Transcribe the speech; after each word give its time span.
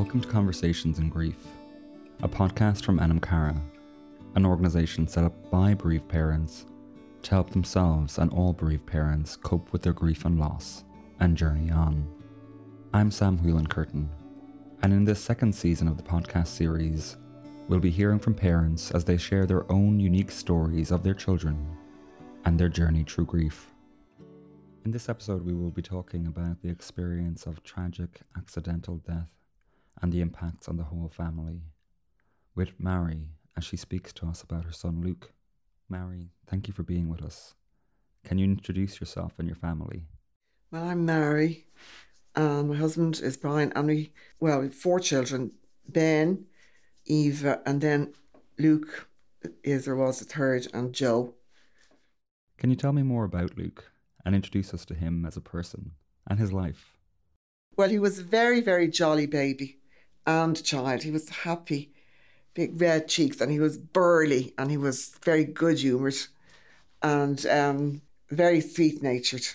Welcome 0.00 0.22
to 0.22 0.28
Conversations 0.28 0.98
in 0.98 1.10
Grief, 1.10 1.36
a 2.22 2.28
podcast 2.28 2.86
from 2.86 2.98
Anam 2.98 3.20
Cara, 3.20 3.54
an 4.34 4.46
organisation 4.46 5.06
set 5.06 5.24
up 5.24 5.50
by 5.50 5.74
bereaved 5.74 6.08
parents 6.08 6.64
to 7.20 7.30
help 7.32 7.50
themselves 7.50 8.16
and 8.16 8.32
all 8.32 8.54
bereaved 8.54 8.86
parents 8.86 9.36
cope 9.36 9.74
with 9.74 9.82
their 9.82 9.92
grief 9.92 10.24
and 10.24 10.40
loss 10.40 10.84
and 11.20 11.36
journey 11.36 11.70
on. 11.70 12.08
I'm 12.94 13.10
Sam 13.10 13.36
Whelan 13.40 13.66
Curtin, 13.66 14.08
and 14.82 14.94
in 14.94 15.04
this 15.04 15.22
second 15.22 15.54
season 15.54 15.86
of 15.86 15.98
the 15.98 16.02
podcast 16.02 16.46
series, 16.46 17.18
we'll 17.68 17.78
be 17.78 17.90
hearing 17.90 18.20
from 18.20 18.32
parents 18.32 18.90
as 18.92 19.04
they 19.04 19.18
share 19.18 19.44
their 19.44 19.70
own 19.70 20.00
unique 20.00 20.30
stories 20.30 20.92
of 20.92 21.04
their 21.04 21.12
children 21.12 21.76
and 22.46 22.58
their 22.58 22.70
journey 22.70 23.04
through 23.04 23.26
grief. 23.26 23.70
In 24.86 24.92
this 24.92 25.10
episode, 25.10 25.44
we 25.44 25.52
will 25.52 25.70
be 25.70 25.82
talking 25.82 26.26
about 26.26 26.62
the 26.62 26.70
experience 26.70 27.44
of 27.44 27.62
tragic 27.62 28.22
accidental 28.34 28.96
death 28.96 29.28
and 30.00 30.12
the 30.12 30.20
impacts 30.20 30.68
on 30.68 30.76
the 30.76 30.84
whole 30.84 31.08
family, 31.08 31.62
with 32.54 32.78
Mary 32.78 33.28
as 33.56 33.64
she 33.64 33.76
speaks 33.76 34.12
to 34.14 34.26
us 34.26 34.42
about 34.42 34.64
her 34.64 34.72
son 34.72 35.00
Luke. 35.02 35.32
Mary, 35.88 36.30
thank 36.46 36.68
you 36.68 36.74
for 36.74 36.82
being 36.82 37.08
with 37.08 37.22
us. 37.22 37.54
Can 38.24 38.38
you 38.38 38.44
introduce 38.44 39.00
yourself 39.00 39.32
and 39.38 39.48
your 39.48 39.56
family? 39.56 40.04
Well, 40.70 40.84
I'm 40.84 41.04
Mary, 41.04 41.66
and 42.36 42.68
my 42.68 42.76
husband 42.76 43.20
is 43.20 43.36
Brian, 43.36 43.72
and 43.74 43.86
we, 43.88 44.12
well, 44.38 44.60
we 44.60 44.66
have 44.66 44.74
four 44.74 45.00
children 45.00 45.52
Ben, 45.88 46.46
Eva, 47.06 47.60
and 47.66 47.80
then 47.80 48.12
Luke 48.58 49.08
is 49.64 49.88
or 49.88 49.96
was 49.96 50.20
the 50.20 50.24
third, 50.24 50.68
and 50.72 50.92
Joe. 50.92 51.34
Can 52.58 52.70
you 52.70 52.76
tell 52.76 52.92
me 52.92 53.02
more 53.02 53.24
about 53.24 53.56
Luke? 53.56 53.90
and 54.24 54.34
introduce 54.34 54.74
us 54.74 54.84
to 54.86 54.94
him 54.94 55.24
as 55.24 55.36
a 55.36 55.40
person 55.40 55.92
and 56.28 56.38
his 56.38 56.52
life. 56.52 56.96
Well, 57.76 57.88
he 57.88 57.98
was 57.98 58.18
a 58.18 58.22
very, 58.22 58.60
very 58.60 58.88
jolly 58.88 59.26
baby 59.26 59.79
and 60.26 60.62
child. 60.62 61.02
He 61.02 61.10
was 61.10 61.28
happy, 61.28 61.92
big 62.54 62.80
red 62.80 63.08
cheeks, 63.08 63.40
and 63.40 63.50
he 63.50 63.60
was 63.60 63.78
burly 63.78 64.54
and 64.58 64.70
he 64.70 64.76
was 64.76 65.16
very 65.24 65.44
good 65.44 65.78
humoured 65.78 66.16
and 67.02 67.44
um, 67.46 68.02
very 68.30 68.60
sweet 68.60 69.02
natured. 69.02 69.46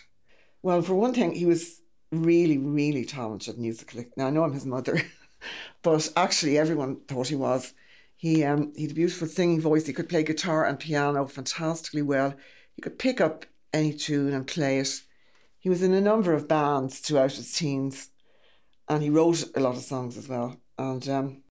Well, 0.61 0.81
for 0.81 0.95
one 0.95 1.13
thing, 1.13 1.33
he 1.33 1.45
was 1.45 1.81
really, 2.11 2.58
really 2.58 3.05
talented 3.05 3.58
musically. 3.58 4.08
Now, 4.17 4.27
I 4.27 4.30
know 4.31 4.43
I'm 4.43 4.53
his 4.53 4.66
mother, 4.66 5.02
but 5.83 6.11
actually, 6.16 6.58
everyone 6.58 7.02
thought 7.08 7.27
he 7.27 7.36
was. 7.36 7.73
He, 8.17 8.43
um, 8.43 8.73
he 8.75 8.83
had 8.83 8.91
a 8.91 8.95
beautiful 8.95 9.27
singing 9.27 9.61
voice. 9.61 9.86
He 9.86 9.93
could 9.93 10.09
play 10.09 10.23
guitar 10.23 10.66
and 10.66 10.80
piano 10.80 11.27
fantastically 11.27 12.02
well. 12.02 12.33
He 12.75 12.81
could 12.81 12.97
pick 12.97 13.21
up 13.21 13.45
any 13.73 13.93
tune 13.93 14.33
and 14.33 14.47
play 14.47 14.80
it. 14.80 15.02
He 15.59 15.69
was 15.69 15.83
in 15.83 15.93
a 15.93 16.02
number 16.02 16.33
of 16.33 16.47
bands 16.47 16.99
throughout 16.99 17.33
his 17.33 17.53
teens, 17.53 18.09
and 18.88 19.02
he 19.02 19.09
wrote 19.09 19.44
a 19.55 19.59
lot 19.59 19.75
of 19.75 19.83
songs 19.83 20.17
as 20.17 20.28
well. 20.28 20.58
And 20.78 21.08
um, 21.09 21.44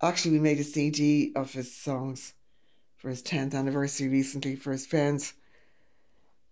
actually, 0.00 0.32
we 0.32 0.38
made 0.38 0.58
a 0.58 0.64
CD 0.64 1.32
of 1.34 1.52
his 1.52 1.74
songs 1.74 2.34
for 2.96 3.08
his 3.08 3.22
10th 3.22 3.54
anniversary 3.54 4.08
recently 4.08 4.56
for 4.56 4.72
his 4.72 4.86
friends. 4.86 5.34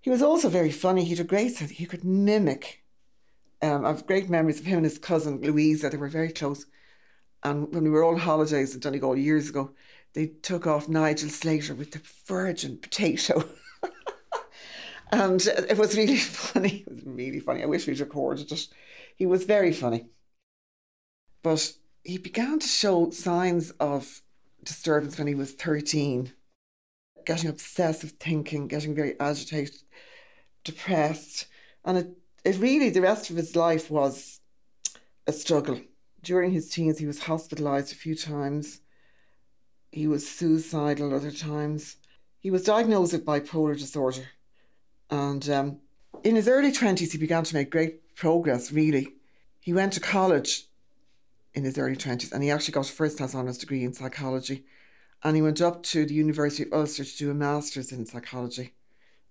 He 0.00 0.10
was 0.10 0.22
also 0.22 0.48
very 0.48 0.72
funny. 0.72 1.04
He 1.04 1.10
had 1.10 1.20
a 1.20 1.28
great 1.28 1.54
sense. 1.54 1.70
He 1.70 1.86
could 1.86 2.04
mimic. 2.04 2.82
Um, 3.62 3.84
I 3.84 3.88
have 3.88 4.06
great 4.06 4.30
memories 4.30 4.58
of 4.58 4.66
him 4.66 4.78
and 4.78 4.86
his 4.86 4.98
cousin 4.98 5.40
Louisa. 5.42 5.90
They 5.90 5.98
were 5.98 6.08
very 6.08 6.32
close. 6.32 6.66
And 7.42 7.72
when 7.72 7.84
we 7.84 7.90
were 7.90 8.04
on 8.04 8.18
holidays 8.18 8.74
in 8.74 8.80
Donegal 8.80 9.16
years 9.16 9.48
ago, 9.48 9.70
they 10.14 10.26
took 10.26 10.66
off 10.66 10.88
Nigel 10.88 11.28
Slater 11.28 11.74
with 11.74 11.92
the 11.92 12.00
virgin 12.26 12.78
potato. 12.78 13.44
And 15.12 15.44
it 15.46 15.76
was 15.76 15.96
really 15.96 16.16
funny. 16.18 16.84
It 16.86 16.92
was 16.92 17.04
really 17.04 17.40
funny. 17.40 17.62
I 17.62 17.66
wish 17.66 17.86
we'd 17.86 18.00
recorded 18.00 18.50
it. 18.52 18.68
He 19.20 19.26
was 19.26 19.44
very 19.44 19.72
funny. 19.72 20.06
But 21.42 21.74
he 22.02 22.16
began 22.16 22.58
to 22.58 22.66
show 22.66 23.10
signs 23.10 23.70
of 23.72 24.22
disturbance 24.64 25.18
when 25.18 25.26
he 25.26 25.34
was 25.34 25.52
13, 25.52 26.32
getting 27.26 27.50
obsessive 27.50 28.12
thinking, 28.12 28.66
getting 28.66 28.94
very 28.94 29.20
agitated, 29.20 29.76
depressed. 30.64 31.46
And 31.84 31.98
it, 31.98 32.08
it 32.44 32.58
really, 32.58 32.88
the 32.88 33.02
rest 33.02 33.28
of 33.28 33.36
his 33.36 33.54
life 33.54 33.90
was 33.90 34.40
a 35.26 35.32
struggle. 35.32 35.80
During 36.22 36.52
his 36.52 36.70
teens, 36.70 36.98
he 36.98 37.06
was 37.06 37.24
hospitalized 37.24 37.92
a 37.92 37.96
few 37.96 38.14
times. 38.14 38.80
He 39.92 40.06
was 40.06 40.26
suicidal 40.26 41.14
other 41.14 41.30
times. 41.30 41.96
He 42.40 42.50
was 42.50 42.64
diagnosed 42.64 43.12
with 43.12 43.26
bipolar 43.26 43.78
disorder 43.78 44.24
and 45.10 45.50
um, 45.50 45.80
in 46.24 46.36
his 46.36 46.48
early 46.48 46.72
20s, 46.72 47.12
he 47.12 47.18
began 47.18 47.44
to 47.44 47.54
make 47.54 47.70
great 47.70 48.09
progress, 48.20 48.70
really. 48.70 49.14
He 49.60 49.72
went 49.72 49.94
to 49.94 50.00
college 50.00 50.66
in 51.54 51.64
his 51.64 51.78
early 51.78 51.96
20s 51.96 52.30
and 52.30 52.42
he 52.42 52.50
actually 52.50 52.72
got 52.72 52.88
a 52.88 52.92
first 52.92 53.16
class 53.16 53.34
honours 53.34 53.56
degree 53.56 53.82
in 53.82 53.94
psychology. 53.94 54.64
And 55.24 55.36
he 55.36 55.42
went 55.42 55.62
up 55.62 55.82
to 55.84 56.04
the 56.04 56.14
University 56.14 56.64
of 56.64 56.72
Ulster 56.72 57.04
to 57.04 57.16
do 57.16 57.30
a 57.30 57.34
master's 57.34 57.92
in 57.92 58.04
psychology. 58.04 58.74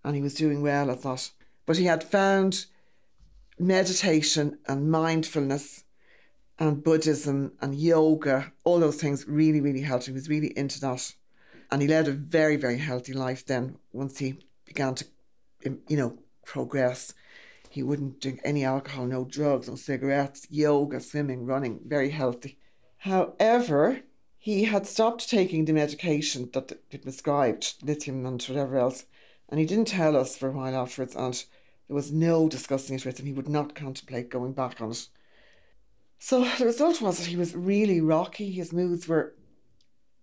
And 0.04 0.16
he 0.16 0.24
was 0.24 0.34
doing 0.34 0.64
well, 0.64 0.90
at 0.90 1.04
that. 1.04 1.30
But 1.68 1.78
he 1.78 1.86
had 1.86 2.04
found 2.04 2.66
meditation 3.60 4.58
and 4.68 4.90
mindfulness 4.90 5.84
and 6.58 6.84
Buddhism 6.84 7.54
and 7.62 7.76
yoga, 7.76 8.52
all 8.64 8.80
those 8.80 9.00
things 9.00 9.28
really, 9.28 9.62
really 9.62 9.82
helped. 9.82 10.08
Him. 10.08 10.16
He 10.16 10.20
was 10.20 10.30
really 10.30 10.58
into 10.58 10.80
that. 10.82 11.14
And 11.72 11.84
he 11.84 11.88
led 11.88 12.08
a 12.08 12.12
very, 12.12 12.56
very 12.56 12.80
healthy 12.80 13.14
life 13.14 13.46
then 13.46 13.78
once 13.94 14.18
he 14.18 14.40
began 14.66 14.96
to 14.96 15.06
you 15.64 15.98
know, 15.98 16.18
progress. 16.44 17.14
He 17.70 17.84
wouldn't 17.84 18.20
drink 18.20 18.42
any 18.44 18.66
alcohol, 18.66 19.06
no 19.06 19.26
drugs, 19.26 19.70
no 19.70 19.76
cigarettes, 19.76 20.48
yoga, 20.50 21.00
swimming, 21.00 21.46
running, 21.46 21.82
very 21.86 22.10
healthy. 22.10 22.58
However, 22.98 24.02
he 24.38 24.64
had 24.66 24.88
stopped 24.88 25.30
taking 25.30 25.66
the 25.66 25.74
medication 25.74 26.50
that 26.54 26.72
it 26.90 27.04
prescribed, 27.04 27.76
lithium 27.84 28.26
and 28.26 28.42
whatever 28.42 28.78
else, 28.78 29.06
and 29.48 29.60
he 29.60 29.66
didn't 29.66 29.88
tell 29.90 30.18
us 30.18 30.36
for 30.36 30.50
a 30.50 30.52
while 30.52 30.76
afterwards, 30.76 31.16
and 31.16 31.46
there 31.88 31.96
was 31.96 32.12
no 32.12 32.50
discussing 32.50 32.96
it 32.96 33.06
with 33.06 33.20
him. 33.20 33.26
He 33.26 33.34
would 33.34 33.50
not 33.50 33.76
contemplate 33.76 34.30
going 34.30 34.54
back 34.54 34.82
on 34.82 34.92
it. 34.92 35.08
So 36.18 36.44
the 36.58 36.66
result 36.66 37.02
was 37.02 37.18
that 37.18 37.28
he 37.28 37.36
was 37.36 37.56
really 37.56 38.02
rocky. 38.02 38.52
His 38.52 38.74
moods 38.74 39.08
were, 39.08 39.36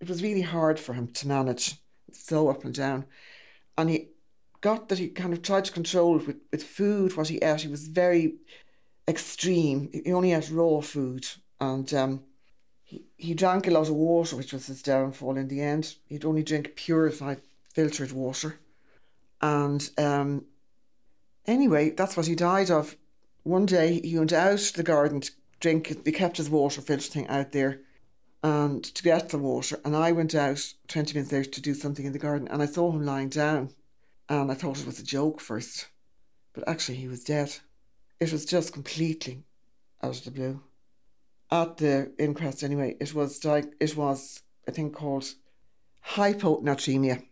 it 0.01 0.09
was 0.09 0.23
really 0.23 0.43
hard 0.43 0.79
for 0.79 0.95
him 0.95 1.09
to 1.09 1.29
manage, 1.29 1.77
so 2.13 2.49
up 2.49 2.65
and 2.65 2.75
down. 2.75 3.07
And 3.79 3.91
he 3.91 4.09
got 4.67 4.89
that 4.89 4.99
he 4.99 5.07
kind 5.07 5.33
of 5.33 5.43
tried 5.43 5.65
to 5.65 5.71
control 5.71 6.15
with, 6.15 6.41
with 6.51 6.65
food, 6.65 7.17
what 7.17 7.29
he 7.29 7.39
ate. 7.39 7.61
He 7.61 7.69
was 7.69 7.87
very 7.87 8.35
extreme. 9.07 9.89
He 9.93 10.13
only 10.13 10.33
ate 10.33 10.51
raw 10.51 10.81
food 10.81 11.25
and 11.61 11.95
um, 11.95 12.25
he, 12.83 13.05
he 13.17 13.33
drank 13.35 13.69
a 13.69 13.71
lot 13.71 13.89
of 13.89 13.95
water, 13.95 14.35
which 14.35 14.53
was 14.53 14.67
his 14.67 14.83
downfall 14.83 15.37
in 15.37 15.47
the 15.47 15.61
end. 15.61 15.95
He'd 16.09 16.25
only 16.25 16.43
drink 16.43 16.75
purified, 16.75 17.43
filtered 17.75 18.11
water. 18.11 18.59
And 19.41 19.89
um, 19.99 20.47
anyway, 21.47 21.91
that's 21.91 22.17
what 22.17 22.27
he 22.27 22.35
died 22.35 22.69
of. 22.69 22.97
One 23.45 23.67
day 23.67 24.01
he 24.01 24.19
went 24.19 24.33
out 24.33 24.59
to 24.59 24.77
the 24.77 24.83
garden 24.83 25.21
to 25.21 25.31
drink, 25.61 26.05
he 26.05 26.11
kept 26.11 26.39
his 26.39 26.51
water 26.51 26.81
filter 26.81 27.09
thing 27.09 27.29
out 27.29 27.53
there 27.53 27.83
and 28.43 28.83
to 28.83 29.03
get 29.05 29.29
the 29.29 29.39
water. 29.39 29.79
And 29.85 29.95
I 29.95 30.11
went 30.11 30.35
out 30.35 30.75
20 30.89 31.15
minutes 31.15 31.31
later 31.31 31.51
to 31.53 31.63
do 31.63 31.73
something 31.73 32.05
in 32.05 32.13
the 32.13 32.19
garden 32.19 32.49
and 32.49 32.61
I 32.61 32.67
saw 32.67 32.91
him 32.91 33.07
lying 33.07 33.29
down 33.29 33.71
and 34.29 34.51
I 34.51 34.55
thought 34.55 34.81
it 34.81 34.87
was 34.87 34.99
a 34.99 35.05
joke 35.05 35.41
first, 35.41 35.89
but 36.53 36.69
actually 36.69 36.97
he 36.97 37.09
was 37.09 37.25
dead. 37.25 37.55
It 38.21 38.33
was 38.33 38.45
just 38.45 38.73
completely 38.73 39.45
out 40.03 40.19
of 40.19 40.25
the 40.25 40.31
blue. 40.31 40.63
At 41.51 41.77
the 41.77 42.13
inquest, 42.19 42.65
anyway, 42.65 42.97
it 43.01 43.15
was 43.15 43.45
like 43.45 43.73
it 43.79 43.97
was 43.97 44.43
a 44.67 44.73
thing 44.73 44.91
called 44.91 45.35
hyponatremia. 46.05 47.23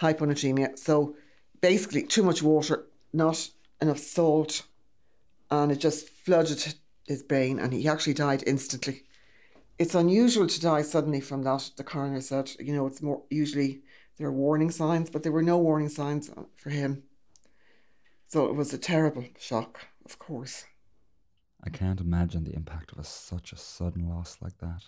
Hyponatremia. 0.00 0.78
So 0.78 1.16
basically, 1.60 2.04
too 2.04 2.22
much 2.22 2.42
water, 2.42 2.86
not 3.12 3.50
enough 3.82 3.98
salt, 3.98 4.62
and 5.50 5.70
it 5.72 5.78
just 5.78 6.08
flooded 6.08 6.74
his 7.06 7.22
brain, 7.22 7.58
and 7.58 7.72
he 7.72 7.86
actually 7.86 8.14
died 8.14 8.44
instantly. 8.46 9.02
It's 9.78 9.94
unusual 9.94 10.46
to 10.46 10.60
die 10.60 10.82
suddenly 10.82 11.20
from 11.20 11.42
that. 11.42 11.70
The 11.76 11.84
coroner 11.84 12.20
said, 12.20 12.50
you 12.58 12.74
know, 12.74 12.86
it's 12.86 13.02
more 13.02 13.22
usually 13.30 13.82
there 14.18 14.30
were 14.30 14.36
warning 14.36 14.70
signs, 14.70 15.10
but 15.10 15.22
there 15.22 15.32
were 15.32 15.42
no 15.42 15.58
warning 15.58 15.88
signs 15.88 16.30
for 16.56 16.70
him. 16.70 17.04
So 18.26 18.46
it 18.46 18.54
was 18.54 18.74
a 18.74 18.78
terrible 18.78 19.24
shock, 19.38 19.86
of 20.04 20.18
course. 20.18 20.64
I 21.64 21.70
can't 21.70 22.00
imagine 22.00 22.44
the 22.44 22.54
impact 22.54 22.92
of 22.92 22.98
a, 22.98 23.04
such 23.04 23.52
a 23.52 23.56
sudden 23.56 24.08
loss 24.08 24.36
like 24.42 24.58
that. 24.58 24.84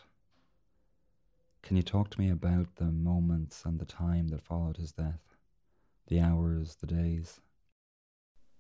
Can 1.62 1.77
you 1.77 1.82
talk 1.82 2.11
to 2.11 2.21
me 2.21 2.31
about 2.31 2.77
the 2.77 2.87
moments 2.87 3.65
and 3.65 3.79
the 3.79 3.85
time 3.85 4.29
that 4.29 4.43
followed 4.43 4.77
his 4.77 4.93
death? 4.93 5.37
The 6.09 6.21
hours, 6.21 6.76
the 6.76 6.87
days? 6.87 7.41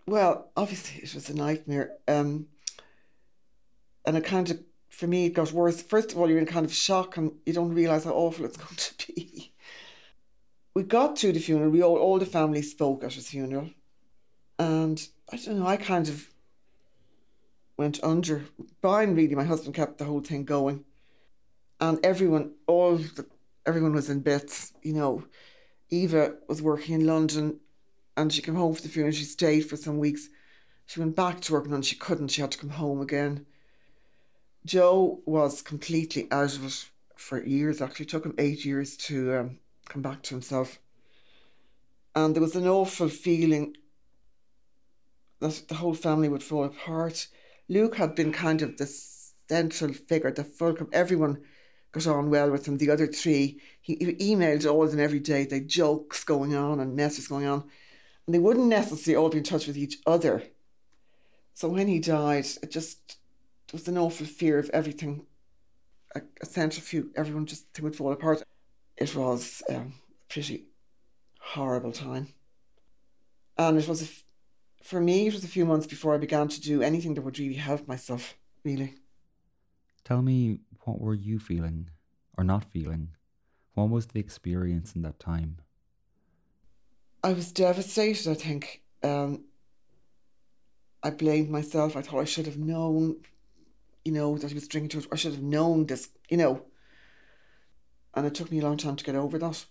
Well, 0.06 0.50
obviously 0.56 1.02
it 1.02 1.14
was 1.14 1.28
a 1.30 1.34
nightmare. 1.34 1.92
Um, 2.06 2.46
and 4.06 4.16
it 4.16 4.24
kind 4.24 4.50
of, 4.50 4.60
for 4.88 5.06
me, 5.06 5.26
it 5.26 5.34
got 5.34 5.52
worse. 5.52 5.82
First 5.82 6.12
of 6.12 6.18
all, 6.18 6.28
you're 6.28 6.38
in 6.38 6.46
kind 6.46 6.66
of 6.66 6.72
shock 6.72 7.16
and 7.16 7.32
you 7.44 7.52
don't 7.52 7.74
realise 7.74 8.04
how 8.04 8.12
awful 8.12 8.44
it's 8.44 8.56
going 8.56 8.76
to 8.76 9.12
be 9.12 9.49
we 10.74 10.82
got 10.82 11.16
to 11.16 11.32
the 11.32 11.40
funeral. 11.40 11.70
We 11.70 11.82
all, 11.82 11.98
all 11.98 12.18
the 12.18 12.26
family 12.26 12.62
spoke 12.62 13.04
at 13.04 13.14
his 13.14 13.28
funeral, 13.28 13.70
and 14.58 15.06
I 15.32 15.36
don't 15.36 15.58
know. 15.58 15.66
I 15.66 15.76
kind 15.76 16.08
of 16.08 16.28
went 17.76 18.02
under. 18.02 18.44
Brian, 18.82 19.14
really, 19.14 19.34
my 19.34 19.44
husband, 19.44 19.74
kept 19.74 19.98
the 19.98 20.04
whole 20.04 20.20
thing 20.20 20.44
going. 20.44 20.84
And 21.80 21.98
everyone, 22.04 22.52
all 22.66 22.96
the, 22.96 23.24
everyone 23.64 23.94
was 23.94 24.10
in 24.10 24.20
bits. 24.20 24.74
You 24.82 24.92
know, 24.92 25.24
Eva 25.88 26.34
was 26.46 26.60
working 26.60 26.94
in 26.94 27.06
London 27.06 27.58
and 28.16 28.32
she 28.32 28.42
came 28.42 28.54
home 28.54 28.74
for 28.74 28.82
the 28.82 28.88
funeral. 28.88 29.14
She 29.14 29.24
stayed 29.24 29.62
for 29.62 29.76
some 29.76 29.98
weeks. 29.98 30.28
She 30.86 31.00
went 31.00 31.16
back 31.16 31.40
to 31.40 31.54
work 31.54 31.66
and 31.66 31.84
she 31.84 31.96
couldn't. 31.96 32.28
She 32.28 32.42
had 32.42 32.50
to 32.52 32.58
come 32.58 32.70
home 32.70 33.00
again. 33.00 33.46
Joe 34.66 35.22
was 35.24 35.62
completely 35.62 36.28
out 36.30 36.54
of 36.56 36.66
it 36.66 36.90
for 37.16 37.42
years. 37.42 37.80
Actually, 37.80 38.06
it 38.06 38.10
took 38.10 38.26
him 38.26 38.34
eight 38.36 38.64
years 38.64 38.96
to 38.98 39.36
um, 39.36 39.58
come 39.90 40.02
back 40.02 40.22
to 40.22 40.34
himself. 40.34 40.78
And 42.14 42.34
there 42.34 42.42
was 42.42 42.56
an 42.56 42.66
awful 42.66 43.08
feeling 43.08 43.76
that 45.40 45.62
the 45.68 45.74
whole 45.76 45.94
family 45.94 46.28
would 46.28 46.42
fall 46.42 46.64
apart. 46.64 47.28
Luke 47.68 47.96
had 47.96 48.14
been 48.14 48.32
kind 48.32 48.62
of 48.62 48.76
the 48.76 48.86
central 48.86 49.92
figure, 49.92 50.30
the 50.30 50.44
fulcrum. 50.44 50.88
Everyone 50.92 51.42
got 51.92 52.06
on 52.06 52.30
well 52.30 52.50
with 52.50 52.66
him. 52.66 52.78
The 52.78 52.90
other 52.90 53.06
three, 53.06 53.60
he, 53.80 53.96
emailed 53.96 54.70
all 54.70 54.84
of 54.84 54.90
them 54.92 55.00
every 55.00 55.20
day. 55.20 55.44
They 55.44 55.60
jokes 55.60 56.24
going 56.24 56.54
on 56.54 56.80
and 56.80 56.96
messes 56.96 57.28
going 57.28 57.46
on, 57.46 57.64
and 58.26 58.34
they 58.34 58.38
wouldn't 58.38 58.66
necessarily 58.66 59.22
all 59.22 59.28
be 59.28 59.38
in 59.38 59.44
touch 59.44 59.66
with 59.66 59.76
each 59.76 59.98
other. 60.06 60.44
So 61.54 61.68
when 61.68 61.88
he 61.88 61.98
died, 61.98 62.46
it 62.62 62.70
just 62.70 63.18
there 63.68 63.78
was 63.78 63.88
an 63.88 63.98
awful 63.98 64.26
fear 64.26 64.58
of 64.58 64.70
everything. 64.70 65.26
A, 66.14 66.22
a 66.42 66.46
central 66.46 66.82
few, 66.82 67.10
everyone 67.16 67.46
just 67.46 67.66
would 67.80 67.94
fall 67.94 68.12
apart. 68.12 68.42
It 69.00 69.16
was 69.16 69.62
um, 69.70 69.76
a 69.76 70.32
pretty 70.32 70.66
horrible 71.40 71.92
time, 71.92 72.28
and 73.56 73.78
it 73.78 73.88
was 73.88 74.02
a 74.02 74.08
for 74.82 75.00
me, 75.00 75.26
it 75.26 75.34
was 75.34 75.44
a 75.44 75.48
few 75.48 75.66
months 75.66 75.86
before 75.86 76.14
I 76.14 76.18
began 76.18 76.48
to 76.48 76.60
do 76.60 76.82
anything 76.82 77.14
that 77.14 77.22
would 77.22 77.38
really 77.38 77.54
help 77.54 77.86
myself, 77.86 78.34
really. 78.64 78.94
Tell 80.04 80.22
me, 80.22 80.60
what 80.84 81.00
were 81.00 81.14
you 81.14 81.38
feeling 81.38 81.90
or 82.36 82.44
not 82.44 82.64
feeling? 82.64 83.10
What 83.74 83.90
was 83.90 84.06
the 84.06 84.20
experience 84.20 84.94
in 84.94 85.02
that 85.02 85.18
time? 85.20 85.58
I 87.22 87.32
was 87.32 87.52
devastated, 87.52 88.30
I 88.30 88.34
think. 88.34 88.82
Um, 89.02 89.44
I 91.02 91.10
blamed 91.10 91.50
myself. 91.50 91.96
I 91.96 92.02
thought 92.02 92.20
I 92.20 92.24
should 92.24 92.46
have 92.46 92.58
known, 92.58 93.16
you 94.04 94.12
know, 94.12 94.38
that 94.38 94.48
he 94.48 94.54
was 94.54 94.68
drinking 94.68 94.88
too 94.88 94.98
much. 94.98 95.08
I 95.12 95.16
should 95.16 95.32
have 95.32 95.42
known 95.42 95.86
this, 95.86 96.08
you 96.28 96.36
know. 96.36 96.62
And 98.14 98.26
it 98.26 98.34
took 98.34 98.50
me 98.50 98.58
a 98.60 98.62
long 98.62 98.76
time 98.76 98.96
to 98.96 99.04
get 99.04 99.14
over 99.14 99.38
that. 99.38 99.64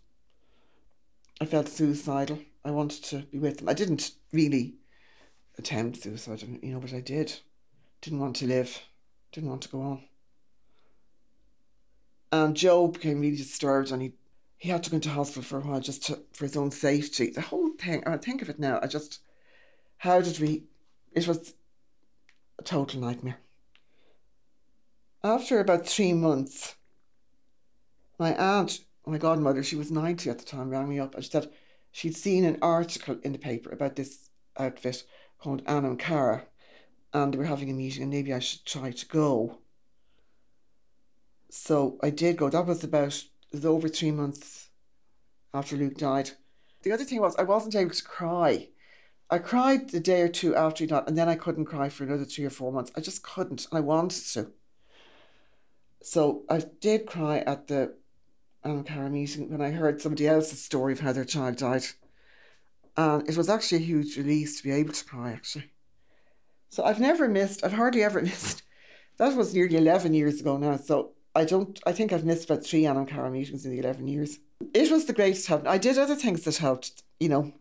I 1.41 1.45
felt 1.45 1.69
suicidal. 1.69 2.39
I 2.63 2.71
wanted 2.71 3.03
to 3.05 3.19
be 3.19 3.39
with 3.39 3.57
them. 3.57 3.69
I 3.69 3.73
didn't 3.73 4.11
really 4.31 4.75
attempt 5.57 6.03
suicide, 6.03 6.41
you 6.61 6.71
know, 6.71 6.79
but 6.79 6.93
I 6.93 7.01
did. 7.01 7.33
Didn't 8.01 8.19
want 8.19 8.37
to 8.37 8.47
live, 8.47 8.81
didn't 9.31 9.49
want 9.49 9.61
to 9.63 9.69
go 9.69 9.81
on. 9.81 10.03
And 12.31 12.55
Joe 12.55 12.87
became 12.87 13.19
really 13.21 13.35
disturbed 13.35 13.91
and 13.91 14.01
he, 14.01 14.13
he 14.57 14.69
had 14.69 14.83
to 14.83 14.89
go 14.89 14.95
into 14.95 15.09
hospital 15.09 15.43
for 15.43 15.57
a 15.57 15.61
while 15.61 15.79
just 15.79 16.05
to, 16.05 16.19
for 16.33 16.45
his 16.45 16.55
own 16.55 16.71
safety. 16.71 17.29
The 17.29 17.41
whole 17.41 17.71
thing, 17.77 18.03
I 18.05 18.17
think 18.17 18.41
of 18.41 18.49
it 18.49 18.59
now, 18.59 18.79
I 18.81 18.87
just, 18.87 19.19
how 19.97 20.21
did 20.21 20.39
we, 20.39 20.63
it 21.11 21.27
was 21.27 21.53
a 22.57 22.63
total 22.63 23.01
nightmare. 23.01 23.39
After 25.23 25.59
about 25.59 25.87
three 25.87 26.13
months, 26.13 26.75
my 28.19 28.35
aunt, 28.35 28.81
my 29.05 29.17
godmother, 29.17 29.63
she 29.63 29.75
was 29.75 29.91
90 29.91 30.29
at 30.29 30.39
the 30.39 30.45
time, 30.45 30.69
rang 30.69 30.89
me 30.89 30.99
up 30.99 31.15
and 31.15 31.23
she 31.23 31.31
said 31.31 31.49
she'd 31.91 32.15
seen 32.15 32.45
an 32.45 32.59
article 32.61 33.17
in 33.23 33.31
the 33.31 33.39
paper 33.39 33.71
about 33.71 33.95
this 33.95 34.29
outfit 34.57 35.03
called 35.39 35.63
Anam 35.65 35.97
Cara, 35.97 36.45
and 37.13 37.33
they 37.33 37.37
were 37.37 37.45
having 37.45 37.69
a 37.69 37.73
meeting, 37.73 38.03
and 38.03 38.11
maybe 38.11 38.33
I 38.33 38.39
should 38.39 38.65
try 38.65 38.91
to 38.91 39.05
go. 39.07 39.59
So 41.49 41.97
I 42.03 42.09
did 42.09 42.37
go. 42.37 42.49
That 42.49 42.67
was 42.67 42.83
about 42.83 43.23
was 43.51 43.65
over 43.65 43.89
three 43.89 44.11
months 44.11 44.69
after 45.53 45.75
Luke 45.75 45.97
died. 45.97 46.31
The 46.83 46.91
other 46.91 47.03
thing 47.03 47.19
was 47.19 47.35
I 47.37 47.43
wasn't 47.43 47.75
able 47.75 47.91
to 47.91 48.03
cry. 48.03 48.69
I 49.31 49.39
cried 49.39 49.89
the 49.89 49.99
day 49.99 50.21
or 50.21 50.27
two 50.27 50.55
after 50.55 50.83
he 50.83 50.87
died, 50.87 51.05
and 51.07 51.17
then 51.17 51.29
I 51.29 51.35
couldn't 51.35 51.65
cry 51.65 51.89
for 51.89 52.03
another 52.03 52.25
three 52.25 52.45
or 52.45 52.51
four 52.51 52.71
months. 52.71 52.91
I 52.95 53.01
just 53.01 53.23
couldn't, 53.23 53.67
and 53.71 53.77
I 53.77 53.81
wanted 53.81 54.23
to. 54.33 54.51
So 56.01 56.43
I 56.49 56.63
did 56.79 57.05
cry 57.05 57.39
at 57.39 57.67
the 57.67 57.95
Um, 58.63 58.71
Anam 58.71 58.83
Cara 58.83 59.09
meeting 59.09 59.49
when 59.49 59.61
I 59.61 59.71
heard 59.71 60.01
somebody 60.01 60.27
else's 60.27 60.61
story 60.61 60.93
of 60.93 60.99
how 60.99 61.13
their 61.13 61.25
child 61.25 61.57
died. 61.57 61.85
And 62.97 63.27
it 63.29 63.37
was 63.37 63.49
actually 63.49 63.77
a 63.77 63.85
huge 63.85 64.17
release 64.17 64.57
to 64.57 64.63
be 64.63 64.71
able 64.71 64.93
to 64.93 65.05
cry, 65.05 65.31
actually. 65.31 65.71
So 66.69 66.83
I've 66.83 66.99
never 66.99 67.27
missed, 67.27 67.63
I've 67.63 67.73
hardly 67.73 68.03
ever 68.03 68.21
missed. 68.21 68.63
That 69.17 69.35
was 69.35 69.53
nearly 69.53 69.77
11 69.77 70.13
years 70.13 70.39
ago 70.39 70.57
now. 70.57 70.77
So 70.77 71.11
I 71.35 71.45
don't, 71.45 71.79
I 71.85 71.91
think 71.91 72.11
I've 72.11 72.25
missed 72.25 72.49
about 72.49 72.65
three 72.65 72.85
Anam 72.85 73.05
Cara 73.05 73.31
meetings 73.31 73.65
in 73.65 73.71
the 73.71 73.79
11 73.79 74.07
years. 74.07 74.39
It 74.73 74.91
was 74.91 75.05
the 75.05 75.13
greatest 75.13 75.47
help. 75.47 75.67
I 75.67 75.77
did 75.77 75.97
other 75.97 76.15
things 76.15 76.43
that 76.43 76.57
helped, 76.57 77.03
you 77.19 77.29
know. 77.29 77.53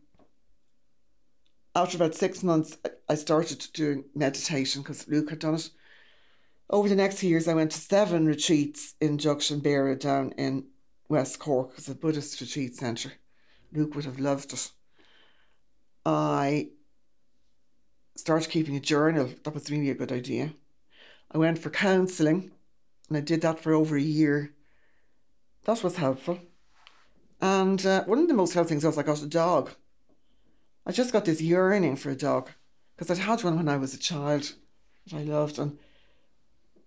After 1.77 1.97
about 1.97 2.17
six 2.17 2.43
months, 2.43 2.77
I 3.09 3.15
started 3.15 3.65
doing 3.73 4.05
meditation 4.15 4.83
because 4.83 5.07
Luke 5.07 5.31
had 5.31 5.39
done 5.39 5.55
it. 5.55 5.71
Over 6.71 6.89
the 6.89 6.97
next 6.97 7.21
few 7.21 7.31
years, 7.31 7.47
I 7.47 7.55
went 7.55 7.71
to 7.71 7.79
seven 7.79 8.27
retreats 8.27 8.95
in 9.01 9.17
Dzogchen 9.17 9.63
Beara 9.63 9.99
down 9.99 10.33
in 10.33 10.65
West 11.09 11.39
Cork. 11.39 11.73
It's 11.77 11.89
a 11.89 11.95
Buddhist 11.95 12.41
retreat 12.41 12.77
centre. 12.77 13.13
Luke 13.73 13.95
would 13.95 14.05
have 14.05 14.21
loved 14.21 14.53
it. 14.53 14.71
I 16.05 16.69
started 18.17 18.51
keeping 18.51 18.77
a 18.77 18.81
journal. 18.81 19.31
That 19.45 19.55
was 19.55 19.71
really 19.71 19.91
a 19.91 19.95
good 19.95 20.13
idea. 20.13 20.53
I 21.31 21.39
went 21.39 21.59
for 21.59 21.71
counselling 21.71 22.51
and 23.09 23.17
I 23.17 23.21
did 23.21 23.43
that 23.43 23.61
for 23.61 23.73
over 23.73 23.97
a 23.97 24.01
year. 24.01 24.55
That 25.65 25.83
was 25.83 25.97
helpful. 25.97 26.41
And 27.41 27.85
uh, 27.85 28.05
one 28.05 28.19
of 28.19 28.29
the 28.29 28.35
most 28.35 28.55
helpful 28.55 28.71
things 28.71 28.85
was 28.85 28.99
I 28.99 29.03
got 29.03 29.23
a 29.23 29.27
dog. 29.27 29.71
I 30.87 30.93
just 30.93 31.13
got 31.13 31.25
this 31.25 31.41
yearning 31.41 31.97
for 31.97 32.11
a 32.11 32.17
dog 32.17 32.51
because 32.97 33.11
I'd 33.11 33.23
had 33.25 33.45
one 33.45 33.57
when 33.57 33.69
I 33.69 33.77
was 33.77 33.95
a 33.95 33.99
child 33.99 34.55
that 35.07 35.17
I 35.17 35.23
loved. 35.23 35.59
And 35.59 35.79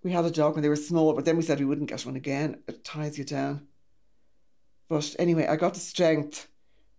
we 0.03 0.12
had 0.12 0.25
a 0.25 0.31
dog 0.31 0.56
when 0.56 0.63
they 0.63 0.69
were 0.69 0.75
small, 0.75 1.13
but 1.13 1.25
then 1.25 1.38
we 1.38 1.44
said 1.44 1.59
we 1.59 1.65
wouldn't 1.65 1.89
get 1.89 2.06
one 2.06 2.15
again. 2.15 2.63
It 2.68 2.83
ties 2.83 3.18
you 3.18 3.23
down. 3.23 3.68
But 4.91 5.15
anyway, 5.17 5.47
I 5.47 5.55
got 5.55 5.73
the 5.73 5.79
strength 5.79 6.49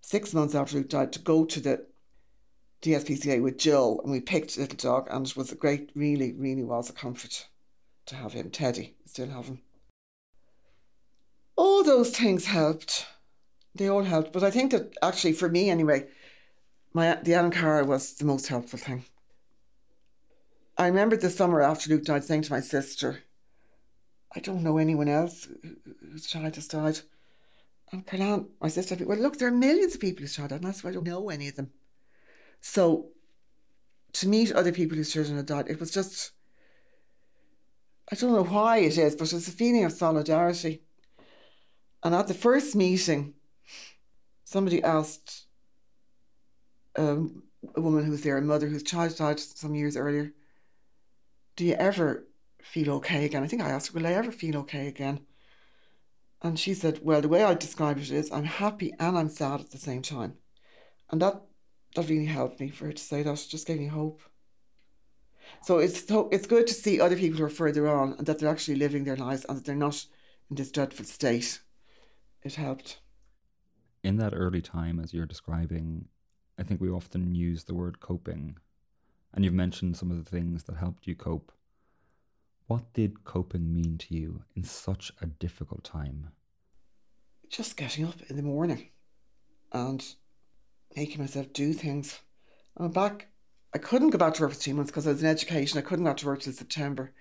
six 0.00 0.32
months 0.32 0.54
after 0.54 0.78
Luke 0.78 0.88
died 0.88 1.12
to 1.12 1.18
go 1.18 1.44
to 1.44 1.60
the 1.60 1.84
DSPCA 2.80 3.42
with 3.42 3.58
Jill 3.58 4.00
and 4.02 4.10
we 4.10 4.18
picked 4.18 4.56
Little 4.56 4.78
Dog 4.78 5.08
and 5.10 5.26
it 5.26 5.36
was 5.36 5.52
a 5.52 5.56
great, 5.56 5.90
really, 5.94 6.32
really 6.32 6.62
was 6.62 6.88
a 6.88 6.94
comfort 6.94 7.48
to 8.06 8.14
have 8.14 8.32
him. 8.32 8.48
Teddy, 8.48 8.94
still 9.04 9.28
have 9.28 9.44
him. 9.44 9.60
All 11.54 11.84
those 11.84 12.16
things 12.16 12.46
helped. 12.46 13.04
They 13.74 13.90
all 13.90 14.04
helped. 14.04 14.32
But 14.32 14.42
I 14.42 14.50
think 14.50 14.72
that 14.72 14.94
actually 15.02 15.34
for 15.34 15.50
me 15.50 15.68
anyway, 15.68 16.06
my 16.94 17.16
the 17.16 17.34
Anam 17.34 17.50
Cara 17.50 17.84
was 17.84 18.14
the 18.14 18.24
most 18.24 18.48
helpful 18.48 18.78
thing. 18.78 19.04
I 20.78 20.86
remember 20.86 21.18
the 21.18 21.28
summer 21.28 21.60
after 21.60 21.90
Luke 21.90 22.04
died 22.04 22.24
saying 22.24 22.42
to 22.44 22.52
my 22.52 22.60
sister, 22.60 23.24
I 24.34 24.40
don't 24.40 24.62
know 24.62 24.78
anyone 24.78 25.08
else 25.08 25.46
whose 26.00 26.26
child 26.26 26.54
has 26.54 26.68
died. 26.68 27.00
And 27.92 28.06
Caroline, 28.06 28.46
my 28.60 28.68
sister, 28.68 28.96
well, 29.04 29.18
look, 29.18 29.38
there 29.38 29.48
are 29.48 29.52
millions 29.52 29.94
of 29.94 30.00
people 30.00 30.22
whose 30.22 30.34
child 30.34 30.48
died, 30.48 30.60
and 30.60 30.68
that's 30.68 30.82
why 30.82 30.90
I 30.90 30.92
don't 30.94 31.06
know 31.06 31.28
any 31.28 31.48
of 31.48 31.56
them. 31.56 31.70
So 32.62 33.08
to 34.14 34.28
meet 34.28 34.50
other 34.52 34.72
people 34.72 34.96
whose 34.96 35.12
children 35.12 35.36
had 35.36 35.46
died, 35.46 35.68
it 35.68 35.78
was 35.78 35.90
just, 35.90 36.32
I 38.10 38.16
don't 38.16 38.32
know 38.32 38.44
why 38.44 38.78
it 38.78 38.96
is, 38.96 39.14
but 39.14 39.32
it's 39.32 39.48
a 39.48 39.52
feeling 39.52 39.84
of 39.84 39.92
solidarity. 39.92 40.82
And 42.02 42.14
at 42.14 42.28
the 42.28 42.34
first 42.34 42.74
meeting, 42.74 43.34
somebody 44.44 44.82
asked 44.82 45.46
um, 46.96 47.42
a 47.74 47.80
woman 47.80 48.04
who 48.04 48.10
was 48.10 48.22
there, 48.22 48.38
a 48.38 48.42
mother 48.42 48.68
whose 48.68 48.82
child 48.82 49.16
died 49.16 49.38
some 49.38 49.74
years 49.74 49.96
earlier, 49.96 50.32
Do 51.56 51.64
you 51.66 51.74
ever 51.74 52.26
feel 52.62 52.90
okay 52.94 53.26
again? 53.26 53.42
I 53.42 53.46
think 53.46 53.62
I 53.62 53.70
asked 53.70 53.94
Will 53.94 54.06
I 54.06 54.12
ever 54.12 54.32
feel 54.32 54.56
okay 54.58 54.88
again? 54.88 55.20
And 56.42 56.58
she 56.58 56.74
said, 56.74 57.00
Well, 57.02 57.20
the 57.20 57.28
way 57.28 57.44
I 57.44 57.54
describe 57.54 57.98
it 57.98 58.10
is 58.10 58.30
I'm 58.32 58.44
happy 58.44 58.92
and 58.98 59.16
I'm 59.16 59.28
sad 59.28 59.60
at 59.60 59.70
the 59.70 59.78
same 59.78 60.02
time. 60.02 60.34
And 61.10 61.22
that 61.22 61.42
that 61.94 62.08
really 62.08 62.26
helped 62.26 62.58
me 62.58 62.70
for 62.70 62.86
her 62.86 62.92
to 62.92 63.02
say 63.02 63.22
that. 63.22 63.46
Just 63.48 63.66
gave 63.66 63.78
me 63.78 63.86
hope. 63.86 64.20
So 65.62 65.78
it's 65.78 66.06
so 66.06 66.28
it's 66.32 66.46
good 66.46 66.66
to 66.66 66.74
see 66.74 67.00
other 67.00 67.16
people 67.16 67.38
who 67.38 67.44
are 67.44 67.50
further 67.50 67.88
on 67.88 68.14
and 68.14 68.26
that 68.26 68.38
they're 68.38 68.48
actually 68.48 68.76
living 68.76 69.04
their 69.04 69.16
lives 69.16 69.44
and 69.44 69.58
that 69.58 69.64
they're 69.64 69.74
not 69.74 70.04
in 70.50 70.56
this 70.56 70.72
dreadful 70.72 71.04
state. 71.04 71.60
It 72.42 72.54
helped. 72.54 73.00
In 74.02 74.16
that 74.16 74.34
early 74.34 74.60
time, 74.60 74.98
as 74.98 75.14
you're 75.14 75.26
describing, 75.26 76.08
I 76.58 76.64
think 76.64 76.80
we 76.80 76.90
often 76.90 77.36
use 77.36 77.64
the 77.64 77.74
word 77.74 78.00
coping, 78.00 78.56
and 79.32 79.44
you've 79.44 79.54
mentioned 79.54 79.96
some 79.96 80.10
of 80.10 80.22
the 80.22 80.28
things 80.28 80.64
that 80.64 80.76
helped 80.76 81.06
you 81.06 81.14
cope. 81.14 81.52
What 82.72 82.94
did 82.94 83.24
coping 83.24 83.70
mean 83.70 83.98
to 83.98 84.14
you 84.14 84.44
in 84.56 84.64
such 84.64 85.12
a 85.20 85.26
difficult 85.26 85.84
time? 85.84 86.30
Just 87.50 87.76
getting 87.76 88.06
up 88.06 88.14
in 88.30 88.36
the 88.36 88.42
morning 88.42 88.88
and 89.72 90.02
making 90.96 91.20
myself 91.20 91.52
do 91.52 91.74
things. 91.74 92.20
I'm 92.78 92.90
back 92.90 93.28
I 93.74 93.78
couldn't 93.78 94.08
go 94.08 94.16
back 94.16 94.32
to 94.34 94.42
work 94.44 94.52
for 94.52 94.56
three 94.56 94.72
months 94.72 94.90
because 94.90 95.06
I 95.06 95.12
was 95.12 95.22
in 95.22 95.28
education. 95.28 95.78
I 95.78 95.82
couldn't 95.82 96.06
go 96.06 96.12
back 96.12 96.16
to 96.18 96.26
work 96.26 96.40
till 96.40 96.54
September. 96.54 97.12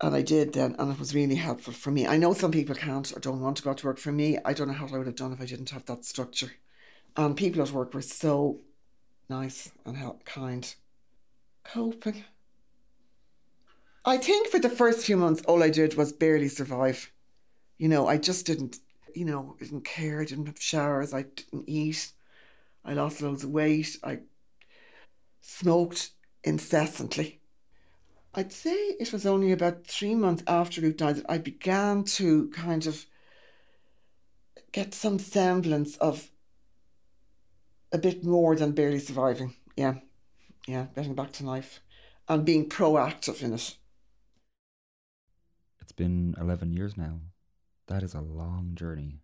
And 0.00 0.16
I 0.16 0.22
did 0.22 0.54
then, 0.54 0.74
and 0.76 0.92
it 0.92 0.98
was 0.98 1.14
really 1.14 1.36
helpful 1.36 1.72
for 1.72 1.92
me. 1.92 2.08
I 2.08 2.16
know 2.16 2.34
some 2.34 2.50
people 2.50 2.74
can't 2.74 3.16
or 3.16 3.20
don't 3.20 3.40
want 3.40 3.58
to 3.58 3.62
go 3.62 3.74
to 3.74 3.86
work. 3.86 4.00
For 4.00 4.10
me, 4.10 4.38
I 4.44 4.54
don't 4.54 4.66
know 4.66 4.74
how 4.74 4.88
I 4.88 4.98
would 4.98 5.06
have 5.06 5.14
done 5.14 5.32
if 5.32 5.40
I 5.40 5.46
didn't 5.46 5.70
have 5.70 5.86
that 5.86 6.04
structure. 6.04 6.50
And 7.16 7.36
people 7.36 7.62
at 7.62 7.70
work 7.70 7.94
were 7.94 8.02
so 8.02 8.58
nice 9.30 9.70
and 9.86 9.96
help, 9.96 10.24
kind. 10.24 10.74
Coping. 11.62 12.24
I 14.08 14.16
think 14.16 14.48
for 14.48 14.58
the 14.58 14.70
first 14.70 15.04
few 15.04 15.18
months, 15.18 15.42
all 15.42 15.62
I 15.62 15.68
did 15.68 15.94
was 15.94 16.14
barely 16.14 16.48
survive. 16.48 17.12
You 17.76 17.88
know, 17.88 18.08
I 18.08 18.16
just 18.16 18.46
didn't, 18.46 18.78
you 19.14 19.26
know, 19.26 19.54
didn't 19.58 19.84
care. 19.84 20.22
I 20.22 20.24
didn't 20.24 20.46
have 20.46 20.58
showers. 20.58 21.12
I 21.12 21.24
didn't 21.24 21.68
eat. 21.68 22.12
I 22.86 22.94
lost 22.94 23.20
loads 23.20 23.44
of 23.44 23.50
weight. 23.50 23.98
I 24.02 24.20
smoked 25.42 26.12
incessantly. 26.42 27.42
I'd 28.32 28.50
say 28.50 28.72
it 28.72 29.12
was 29.12 29.26
only 29.26 29.52
about 29.52 29.86
three 29.86 30.14
months 30.14 30.42
after 30.46 30.80
Luke 30.80 30.96
died 30.96 31.16
that 31.16 31.30
I 31.30 31.36
began 31.36 32.04
to 32.04 32.48
kind 32.48 32.86
of 32.86 33.04
get 34.72 34.94
some 34.94 35.18
semblance 35.18 35.98
of 35.98 36.30
a 37.92 37.98
bit 37.98 38.24
more 38.24 38.56
than 38.56 38.72
barely 38.72 39.00
surviving. 39.00 39.54
Yeah, 39.76 39.96
yeah, 40.66 40.86
getting 40.94 41.14
back 41.14 41.32
to 41.32 41.44
life 41.44 41.80
and 42.26 42.46
being 42.46 42.70
proactive 42.70 43.42
in 43.42 43.52
it. 43.52 43.76
Been 45.98 46.36
11 46.40 46.72
years 46.72 46.96
now. 46.96 47.18
That 47.88 48.04
is 48.04 48.14
a 48.14 48.20
long 48.20 48.76
journey. 48.76 49.18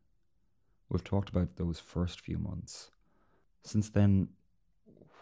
We've 0.89 1.05
talked 1.05 1.29
about 1.29 1.55
those 1.55 1.79
first 1.79 2.21
few 2.21 2.37
months. 2.37 2.91
Since 3.63 3.91
then, 3.91 4.31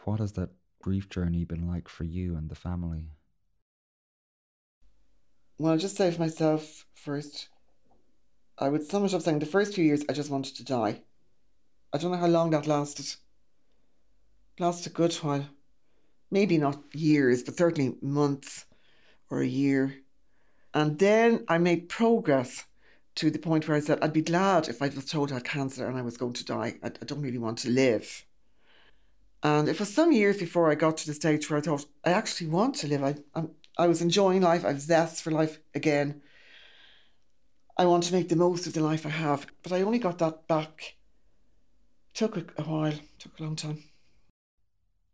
what 0.04 0.18
has 0.18 0.32
that 0.32 0.48
grief 0.80 1.10
journey 1.10 1.44
been 1.44 1.68
like 1.68 1.90
for 1.90 2.04
you 2.04 2.36
and 2.36 2.48
the 2.48 2.54
family? 2.54 3.10
Well, 5.58 5.72
I'll 5.72 5.78
just 5.78 5.94
say 5.94 6.10
for 6.10 6.22
myself 6.22 6.86
first, 6.94 7.50
I 8.56 8.70
would 8.70 8.86
sum 8.86 9.04
it 9.04 9.12
up 9.12 9.20
saying 9.20 9.40
the 9.40 9.44
first 9.44 9.74
few 9.74 9.84
years 9.84 10.06
I 10.08 10.14
just 10.14 10.30
wanted 10.30 10.56
to 10.56 10.64
die. 10.64 11.02
I 11.92 11.98
don't 11.98 12.12
know 12.12 12.16
how 12.16 12.28
long 12.28 12.48
that 12.52 12.66
lasted. 12.66 13.14
It 14.56 14.62
lasted 14.62 14.90
a 14.90 14.94
good 14.94 15.12
while. 15.16 15.44
Maybe 16.30 16.56
not 16.56 16.82
years, 16.94 17.42
but 17.42 17.58
certainly 17.58 17.98
months 18.00 18.64
or 19.28 19.42
a 19.42 19.46
year. 19.46 20.01
And 20.74 20.98
then 20.98 21.44
I 21.48 21.58
made 21.58 21.88
progress 21.88 22.64
to 23.16 23.30
the 23.30 23.38
point 23.38 23.68
where 23.68 23.76
I 23.76 23.80
said 23.80 23.98
I'd 24.00 24.12
be 24.12 24.22
glad 24.22 24.68
if 24.68 24.80
I 24.80 24.88
was 24.88 25.04
told 25.04 25.30
I 25.30 25.34
had 25.34 25.44
cancer 25.44 25.86
and 25.86 25.98
I 25.98 26.02
was 26.02 26.16
going 26.16 26.32
to 26.34 26.44
die. 26.44 26.78
I, 26.82 26.86
I 26.86 27.04
don't 27.04 27.20
really 27.20 27.38
want 27.38 27.58
to 27.58 27.70
live. 27.70 28.24
And 29.42 29.68
it 29.68 29.78
was 29.78 29.92
some 29.92 30.12
years 30.12 30.38
before 30.38 30.70
I 30.70 30.76
got 30.76 30.96
to 30.98 31.06
the 31.06 31.14
stage 31.14 31.50
where 31.50 31.58
I 31.58 31.62
thought, 31.62 31.84
I 32.04 32.10
actually 32.10 32.46
want 32.46 32.76
to 32.76 32.86
live. 32.86 33.02
I, 33.02 33.16
I'm, 33.34 33.50
I 33.76 33.88
was 33.88 34.00
enjoying 34.00 34.42
life. 34.42 34.64
I 34.64 34.72
was 34.72 34.84
zest 34.84 35.22
for 35.22 35.30
life 35.30 35.58
again. 35.74 36.22
I 37.76 37.86
want 37.86 38.04
to 38.04 38.12
make 38.12 38.28
the 38.28 38.36
most 38.36 38.66
of 38.66 38.74
the 38.74 38.82
life 38.82 39.04
I 39.04 39.10
have. 39.10 39.46
But 39.62 39.72
I 39.72 39.82
only 39.82 39.98
got 39.98 40.18
that 40.18 40.46
back. 40.46 40.96
Took 42.14 42.36
a, 42.36 42.44
a 42.58 42.62
while, 42.62 42.94
took 43.18 43.38
a 43.38 43.42
long 43.42 43.56
time. 43.56 43.82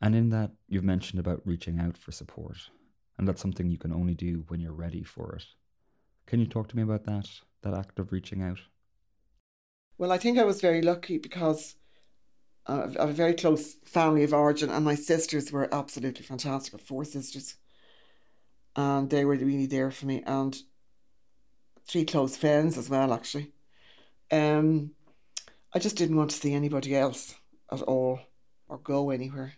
And 0.01 0.15
in 0.15 0.31
that, 0.31 0.51
you've 0.69 0.85
mentioned 0.85 1.21
about 1.21 1.41
reaching 1.45 1.81
out 1.81 1.97
for 1.97 2.13
support. 2.13 2.71
And 3.19 3.27
that's 3.27 3.43
something 3.43 3.69
you 3.69 3.79
can 3.79 3.93
only 3.93 4.15
do 4.15 4.45
when 4.49 4.61
you're 4.61 4.73
ready 4.73 5.03
for 5.03 5.35
it. 5.35 5.45
Can 6.27 6.41
you 6.41 6.47
talk 6.47 6.69
to 6.69 6.77
me 6.77 6.83
about 6.83 7.05
that, 7.05 7.29
that 7.63 7.75
act 7.75 7.99
of 7.99 8.13
reaching 8.13 8.43
out? 8.43 8.61
Well, 9.97 10.13
I 10.13 10.19
think 10.19 10.39
I 10.39 10.45
was 10.45 10.61
very 10.61 10.83
lucky 10.83 11.19
because 11.19 11.75
I 12.67 12.77
have 12.77 12.97
a 12.97 13.13
very 13.13 13.35
close 13.35 13.75
family 13.85 14.23
of 14.23 14.33
origin, 14.33 14.71
and 14.71 14.85
my 14.85 14.95
sisters 14.95 15.51
were 15.51 15.73
absolutely 15.75 16.23
fantastic. 16.23 16.81
Four 16.81 17.05
sisters 17.05 17.57
and 18.79 19.11
they 19.11 19.25
were 19.25 19.35
really 19.35 19.67
there 19.67 19.91
for 19.91 20.07
me 20.07 20.23
and 20.25 20.63
three 21.85 22.05
close 22.05 22.37
friends 22.37 22.79
as 22.79 22.89
well 22.89 23.13
actually 23.13 23.51
um 24.31 24.93
I 25.75 25.81
just 25.81 25.97
didn't 25.97 26.17
want 26.17 26.31
to 26.31 26.37
see 26.37 26.55
anybody 26.55 26.95
else 26.95 27.35
at 27.71 27.83
all 27.83 28.21
or 28.69 28.79
go 28.79 29.11
anywhere 29.11 29.55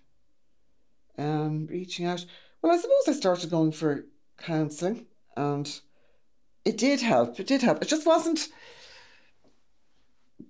um 1.18 1.66
reaching 1.66 2.06
out 2.06 2.24
well 2.62 2.72
I 2.72 2.76
suppose 2.76 3.08
I 3.08 3.12
started 3.12 3.50
going 3.50 3.72
for 3.72 4.06
counselling 4.38 5.06
and 5.36 5.80
it 6.64 6.76
did 6.76 7.00
help. 7.00 7.40
It 7.40 7.46
did 7.46 7.62
help. 7.62 7.82
It 7.82 7.88
just 7.88 8.06
wasn't 8.06 8.48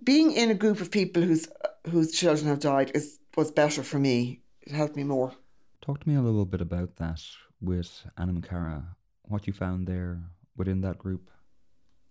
being 0.02 0.32
in 0.32 0.50
a 0.50 0.54
group 0.54 0.80
of 0.80 0.90
people 0.90 1.22
whose 1.22 1.48
whose 1.88 2.12
children 2.12 2.48
have 2.48 2.60
died 2.60 2.90
is 2.94 3.18
was 3.36 3.50
better 3.50 3.82
for 3.82 3.98
me. 3.98 4.40
It 4.62 4.72
helped 4.72 4.96
me 4.96 5.04
more. 5.04 5.32
Talk 5.80 6.00
to 6.00 6.08
me 6.08 6.16
a 6.16 6.20
little 6.20 6.44
bit 6.44 6.60
about 6.60 6.96
that 6.96 7.22
with 7.60 8.04
Anam 8.18 8.42
Cara, 8.42 8.96
what 9.22 9.46
you 9.46 9.52
found 9.52 9.86
there 9.86 10.20
within 10.56 10.80
that 10.82 10.98
group? 10.98 11.30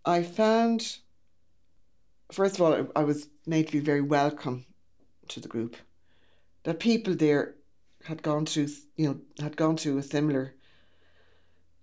I 0.06 0.24
found, 0.24 0.98
first 2.32 2.56
of 2.56 2.62
all, 2.62 2.88
I 2.96 3.04
was 3.04 3.28
made 3.46 3.68
to 3.68 3.74
feel 3.74 3.84
very 3.84 4.02
welcome 4.02 4.66
to 5.28 5.40
the 5.40 5.48
group. 5.48 5.76
That 6.64 6.80
people 6.80 7.16
there 7.16 7.56
had 8.06 8.24
gone 8.24 8.46
through, 8.46 8.68
you 8.96 9.08
know, 9.08 9.20
had 9.44 9.58
gone 9.58 9.78
through 9.78 9.98
a 9.98 10.04
similar 10.04 10.56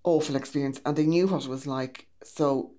awful 0.05 0.37
experience 0.37 0.81
and 0.85 0.97
they 0.97 1.07
knew 1.07 1.27
what 1.27 1.45
it 1.45 1.51
was 1.51 1.67
like. 1.67 2.07
So 2.25 2.73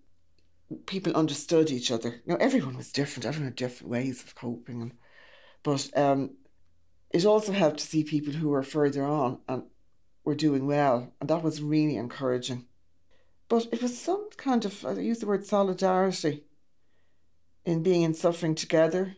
people 0.85 1.13
understood 1.13 1.71
each 1.71 1.91
other. 1.91 2.21
Know, 2.25 2.37
everyone 2.37 2.77
was 2.77 2.91
different, 2.91 3.25
everyone 3.25 3.49
had 3.49 3.55
different 3.55 3.91
ways 3.91 4.23
of 4.23 4.35
coping. 4.35 4.81
And, 4.81 4.93
but 5.63 5.89
um, 5.95 6.31
it 7.11 7.25
also 7.25 7.51
helped 7.51 7.79
to 7.79 7.87
see 7.87 8.03
people 8.03 8.33
who 8.33 8.49
were 8.49 8.63
further 8.63 9.03
on 9.05 9.39
and 9.47 9.63
were 10.23 10.35
doing 10.35 10.67
well, 10.67 11.13
and 11.21 11.29
that 11.29 11.43
was 11.43 11.61
really 11.61 11.95
encouraging. 11.95 12.65
But 13.47 13.67
it 13.71 13.81
was 13.81 13.97
some 13.97 14.29
kind 14.35 14.65
of, 14.65 14.85
I 14.85 14.91
use 14.93 15.19
the 15.19 15.25
word 15.25 15.45
solidarity 15.45 16.43
in 17.65 17.81
being 17.81 18.01
in 18.01 18.13
suffering 18.13 18.55
together. 18.55 19.15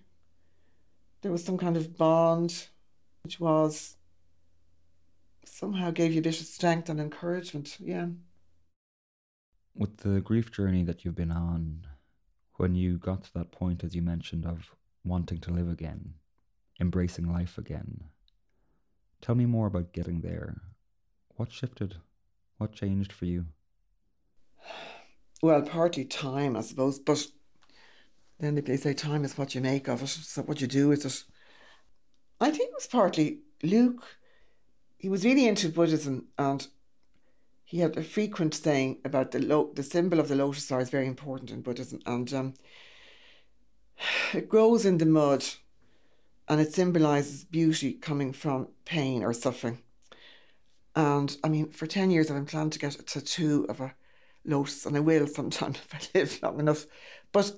There 1.21 1.31
was 1.31 1.43
some 1.43 1.57
kind 1.57 1.75
of 1.75 1.97
bond 1.97 2.67
which 3.23 3.39
was 3.39 3.97
somehow 5.49 5.91
gave 5.91 6.13
you 6.13 6.19
a 6.19 6.23
bit 6.23 6.39
of 6.39 6.47
strength 6.47 6.89
and 6.89 6.99
encouragement. 6.99 7.77
Yeah. 7.79 8.07
With 9.75 9.97
the 9.97 10.21
grief 10.21 10.51
journey 10.51 10.83
that 10.83 11.03
you've 11.03 11.15
been 11.15 11.31
on, 11.31 11.87
when 12.57 12.75
you 12.75 12.97
got 12.97 13.23
to 13.23 13.33
that 13.33 13.51
point, 13.51 13.83
as 13.83 13.95
you 13.95 14.01
mentioned, 14.01 14.45
of 14.45 14.75
wanting 15.03 15.39
to 15.39 15.51
live 15.51 15.69
again, 15.69 16.13
embracing 16.79 17.31
life 17.31 17.57
again, 17.57 18.03
tell 19.21 19.35
me 19.35 19.45
more 19.45 19.67
about 19.67 19.93
getting 19.93 20.21
there 20.21 20.61
what 21.39 21.53
shifted? 21.53 21.95
What 22.57 22.73
changed 22.73 23.13
for 23.13 23.25
you? 23.25 23.45
Well, 25.41 25.61
partly 25.61 26.03
time, 26.03 26.57
I 26.57 26.59
suppose, 26.59 26.99
but 26.99 27.25
then 28.39 28.55
they 28.55 28.75
say 28.75 28.93
time 28.93 29.23
is 29.23 29.37
what 29.37 29.55
you 29.55 29.61
make 29.61 29.87
of 29.87 30.03
it, 30.03 30.07
so 30.07 30.41
what 30.41 30.59
you 30.59 30.67
do 30.67 30.89
with 30.89 31.05
it. 31.05 31.23
I 32.41 32.51
think 32.51 32.63
it 32.63 32.75
was 32.75 32.87
partly 32.87 33.39
Luke. 33.63 34.03
He 34.99 35.07
was 35.07 35.23
really 35.23 35.47
into 35.47 35.69
Buddhism, 35.69 36.27
and 36.37 36.67
he 37.63 37.79
had 37.79 37.97
a 37.97 38.03
frequent 38.03 38.53
saying 38.53 38.99
about 39.05 39.31
the 39.31 39.39
lo- 39.39 39.71
the 39.73 39.81
symbol 39.81 40.19
of 40.19 40.27
the 40.27 40.35
lotus 40.35 40.65
star 40.65 40.81
is 40.81 40.89
very 40.89 41.07
important 41.07 41.51
in 41.51 41.61
Buddhism, 41.61 42.01
and 42.05 42.33
um, 42.33 42.53
it 44.33 44.49
grows 44.49 44.85
in 44.85 44.97
the 44.97 45.05
mud, 45.05 45.45
and 46.49 46.59
it 46.59 46.73
symbolizes 46.73 47.45
beauty 47.45 47.93
coming 47.93 48.33
from 48.33 48.67
pain 48.83 49.23
or 49.23 49.31
suffering. 49.31 49.81
And 50.97 51.37
I 51.45 51.47
mean, 51.47 51.69
for 51.69 51.87
10 51.87 52.11
years, 52.11 52.29
I've 52.29 52.35
been 52.35 52.45
planning 52.45 52.71
to 52.71 52.79
get 52.79 52.99
a 52.99 53.03
tattoo 53.03 53.65
of 53.69 53.79
a 53.79 53.95
lotus, 54.43 54.85
and 54.85 54.97
I 54.97 54.99
will 54.99 55.27
sometime 55.27 55.75
if 55.93 55.95
I 55.95 56.19
live 56.19 56.39
long 56.43 56.59
enough. 56.59 56.85
But 57.31 57.53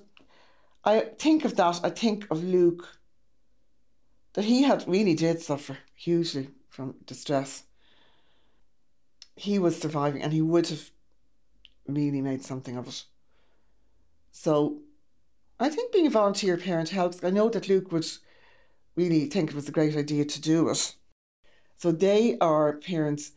I 0.84 1.00
think 1.18 1.44
of 1.44 1.56
that, 1.56 1.80
I 1.82 1.90
think 1.90 2.30
of 2.30 2.44
Luke, 2.44 2.86
that 4.34 4.44
he 4.44 4.62
had 4.62 4.86
really 4.86 5.14
did 5.14 5.40
suffer 5.40 5.78
hugely 5.96 6.50
from 6.72 6.94
distress. 7.06 7.64
He 9.36 9.58
was 9.58 9.78
surviving 9.78 10.22
and 10.22 10.32
he 10.32 10.42
would 10.42 10.68
have 10.68 10.90
really 11.86 12.22
made 12.22 12.42
something 12.42 12.76
of 12.76 12.88
it. 12.88 13.04
So 14.30 14.78
I 15.60 15.68
think 15.68 15.92
being 15.92 16.06
a 16.06 16.10
volunteer 16.10 16.56
parent 16.56 16.88
helps. 16.88 17.22
I 17.22 17.30
know 17.30 17.50
that 17.50 17.68
Luke 17.68 17.92
would 17.92 18.06
really 18.96 19.26
think 19.26 19.50
it 19.50 19.56
was 19.56 19.68
a 19.68 19.72
great 19.72 19.96
idea 19.96 20.24
to 20.24 20.40
do 20.40 20.68
it. 20.70 20.94
So 21.76 21.92
they 21.92 22.38
are 22.40 22.78
parents 22.78 23.32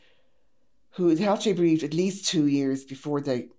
who 0.92 1.14
have 1.14 1.42
to 1.42 1.50
be 1.50 1.58
bereaved 1.58 1.84
at 1.84 1.94
least 1.94 2.28
two 2.28 2.48
years 2.48 2.86
before 2.86 3.20
they 3.20 3.50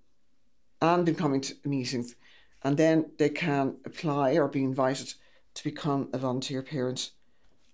and 0.80 1.04
been 1.04 1.14
coming 1.14 1.40
to 1.42 1.54
meetings, 1.64 2.14
and 2.62 2.76
then 2.76 3.11
they 3.18 3.28
can 3.28 3.76
apply 3.85 4.37
or 4.37 4.49
be 4.49 4.62
invited 4.62 5.14
to 5.54 5.64
become 5.64 6.09
a 6.12 6.18
volunteer 6.18 6.62
parent. 6.62 7.12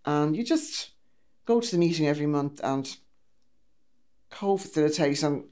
And 0.04 0.36
you 0.36 0.44
just 0.44 0.90
go 1.44 1.60
to 1.60 1.70
the 1.70 1.78
meeting 1.78 2.06
every 2.06 2.26
month 2.26 2.60
and 2.62 2.96
co 4.30 4.56
facilitate 4.56 5.22
and 5.22 5.44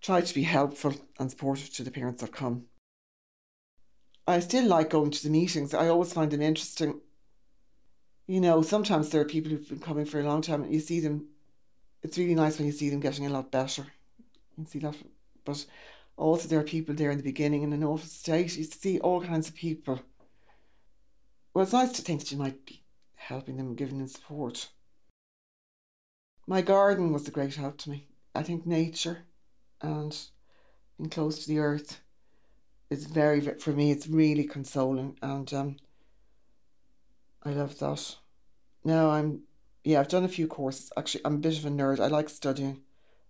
try 0.00 0.20
to 0.20 0.34
be 0.34 0.42
helpful 0.42 0.94
and 1.18 1.30
supportive 1.30 1.72
to 1.74 1.82
the 1.82 1.90
parents 1.90 2.22
that 2.22 2.32
come. 2.32 2.64
I 4.26 4.40
still 4.40 4.66
like 4.66 4.90
going 4.90 5.12
to 5.12 5.22
the 5.22 5.30
meetings. 5.30 5.72
I 5.72 5.88
always 5.88 6.12
find 6.12 6.30
them 6.30 6.42
interesting 6.42 7.00
you 8.26 8.40
know, 8.40 8.60
sometimes 8.60 9.10
there 9.10 9.20
are 9.20 9.26
people 9.26 9.52
who've 9.52 9.68
been 9.68 9.78
coming 9.78 10.04
for 10.04 10.18
a 10.18 10.24
long 10.24 10.42
time 10.42 10.64
and 10.64 10.74
you 10.74 10.80
see 10.80 11.00
them 11.00 11.28
it's 12.02 12.18
really 12.18 12.34
nice 12.34 12.58
when 12.58 12.66
you 12.66 12.72
see 12.72 12.88
them 12.88 13.00
getting 13.00 13.26
a 13.26 13.30
lot 13.30 13.50
better. 13.50 13.84
You 14.56 14.64
see 14.66 14.78
that. 14.80 14.94
But 15.44 15.64
also, 16.16 16.46
there 16.46 16.60
are 16.60 16.64
people 16.64 16.94
there 16.94 17.10
in 17.10 17.16
the 17.16 17.24
beginning 17.24 17.62
in 17.62 17.72
an 17.72 17.82
awful 17.82 18.06
state. 18.06 18.56
You 18.56 18.64
see 18.64 19.00
all 19.00 19.20
kinds 19.20 19.48
of 19.48 19.56
people. 19.56 20.00
Well, 21.52 21.64
it's 21.64 21.72
nice 21.72 21.92
to 21.92 22.02
think 22.02 22.20
that 22.20 22.30
you 22.30 22.38
might 22.38 22.64
be 22.64 22.82
helping 23.16 23.56
them, 23.56 23.74
giving 23.74 23.98
them 23.98 24.06
support. 24.06 24.68
My 26.46 26.62
garden 26.62 27.12
was 27.12 27.26
a 27.26 27.32
great 27.32 27.56
help 27.56 27.78
to 27.78 27.90
me. 27.90 28.06
I 28.34 28.42
think 28.42 28.66
nature 28.66 29.24
and 29.80 30.16
being 30.96 31.10
close 31.10 31.40
to 31.40 31.48
the 31.48 31.58
earth 31.58 32.00
is 32.88 33.06
very, 33.06 33.40
for 33.40 33.72
me, 33.72 33.90
it's 33.90 34.06
really 34.06 34.44
consoling. 34.44 35.18
And 35.22 35.52
um, 35.52 35.76
I 37.42 37.50
love 37.50 37.78
that. 37.78 38.16
Now 38.84 39.10
I'm, 39.10 39.42
yeah, 39.82 40.00
I've 40.00 40.08
done 40.08 40.24
a 40.24 40.28
few 40.28 40.46
courses. 40.46 40.92
Actually, 40.96 41.22
I'm 41.24 41.34
a 41.34 41.38
bit 41.38 41.58
of 41.58 41.64
a 41.64 41.70
nerd. 41.70 41.98
I 41.98 42.06
like 42.06 42.28
studying, 42.28 42.82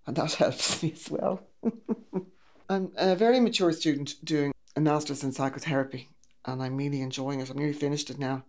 and 0.07 0.17
that 0.17 0.33
helps 0.35 0.83
me 0.83 0.93
as 0.93 1.11
well. 1.11 1.43
I'm 2.69 2.93
a 2.97 3.15
very 3.15 3.41
mature 3.41 3.73
student 3.73 4.17
doing 4.25 4.53
a 4.75 4.81
master's 4.81 5.25
in 5.25 5.33
psychotherapy, 5.33 6.11
and 6.45 6.63
I'm 6.63 6.77
really 6.77 7.01
enjoying 7.01 7.41
it. 7.41 7.49
I'm 7.49 7.57
nearly 7.57 7.73
finished 7.73 8.11
it 8.11 8.19
now. 8.19 8.45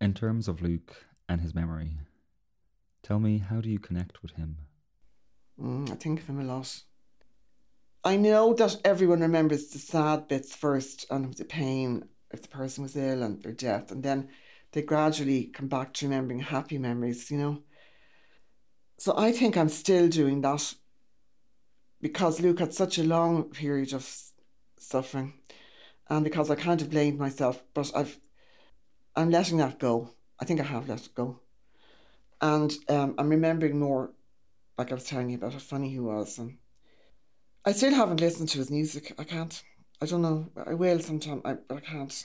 In 0.00 0.14
terms 0.14 0.48
of 0.48 0.62
Luke 0.62 1.04
and 1.28 1.40
his 1.40 1.54
memory, 1.54 1.92
tell 3.04 3.20
me, 3.20 3.38
how 3.38 3.60
do 3.60 3.68
you 3.68 3.78
connect 3.78 4.22
with 4.22 4.32
him? 4.32 4.56
Mm, 5.60 5.92
I 5.92 5.94
think 5.94 6.20
of 6.20 6.26
him 6.26 6.40
a 6.40 6.44
lot. 6.44 6.82
I 8.02 8.16
know 8.16 8.52
that 8.54 8.80
everyone 8.84 9.20
remembers 9.20 9.68
the 9.68 9.78
sad 9.78 10.26
bits 10.26 10.54
first 10.54 11.06
and 11.10 11.32
the 11.34 11.44
pain 11.44 12.04
if 12.32 12.42
the 12.42 12.48
person 12.48 12.82
was 12.82 12.96
ill 12.96 13.22
and 13.22 13.40
their 13.42 13.52
death, 13.52 13.92
and 13.92 14.02
then 14.02 14.28
they 14.72 14.82
gradually 14.82 15.44
come 15.44 15.68
back 15.68 15.94
to 15.94 16.06
remembering 16.06 16.40
happy 16.40 16.78
memories, 16.78 17.30
you 17.30 17.38
know. 17.38 17.62
So 18.98 19.16
I 19.16 19.30
think 19.30 19.56
I'm 19.56 19.68
still 19.68 20.08
doing 20.08 20.40
that 20.40 20.74
because 22.00 22.40
Luke 22.40 22.58
had 22.58 22.74
such 22.74 22.98
a 22.98 23.04
long 23.04 23.44
period 23.44 23.92
of 23.92 24.10
suffering 24.78 25.34
and 26.10 26.24
because 26.24 26.50
I 26.50 26.56
kind 26.56 26.82
of 26.82 26.90
blamed 26.90 27.18
myself, 27.18 27.62
but 27.72 27.90
I've 27.94 28.18
I'm 29.16 29.30
letting 29.30 29.58
that 29.58 29.78
go. 29.78 30.10
I 30.40 30.44
think 30.44 30.60
I 30.60 30.64
have 30.64 30.88
let 30.88 31.06
it 31.06 31.14
go. 31.14 31.40
And 32.40 32.72
um, 32.88 33.14
I'm 33.18 33.28
remembering 33.28 33.78
more, 33.78 34.10
like 34.76 34.90
I 34.90 34.94
was 34.94 35.04
telling 35.04 35.30
you 35.30 35.36
about 35.36 35.52
how 35.52 35.58
funny 35.58 35.88
he 35.90 36.00
was. 36.00 36.38
And 36.38 36.58
I 37.64 37.72
still 37.72 37.94
haven't 37.94 38.20
listened 38.20 38.48
to 38.50 38.58
his 38.58 38.70
music. 38.70 39.14
I 39.18 39.24
can't. 39.24 39.62
I 40.02 40.06
don't 40.06 40.22
know. 40.22 40.50
I 40.66 40.74
will 40.74 40.98
sometime. 41.00 41.40
I, 41.44 41.56
I 41.72 41.80
can't 41.80 42.24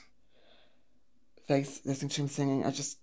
face 1.48 1.82
listening 1.86 2.10
to 2.10 2.22
him 2.22 2.28
singing. 2.28 2.66
I 2.66 2.72
just 2.72 3.00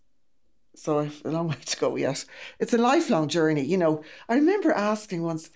so 0.77 0.99
I've 0.99 1.23
a 1.25 1.31
long 1.31 1.49
way 1.51 1.57
to 1.65 1.77
go 1.79 1.97
yet. 1.97 2.25
It's 2.59 2.75
a 2.75 2.79
lifelong 2.79 3.29
journey, 3.29 3.65
you 3.65 3.77
know. 3.77 4.03
I 4.29 4.35
remember 4.35 4.73
asking 4.73 5.23
once 5.23 5.51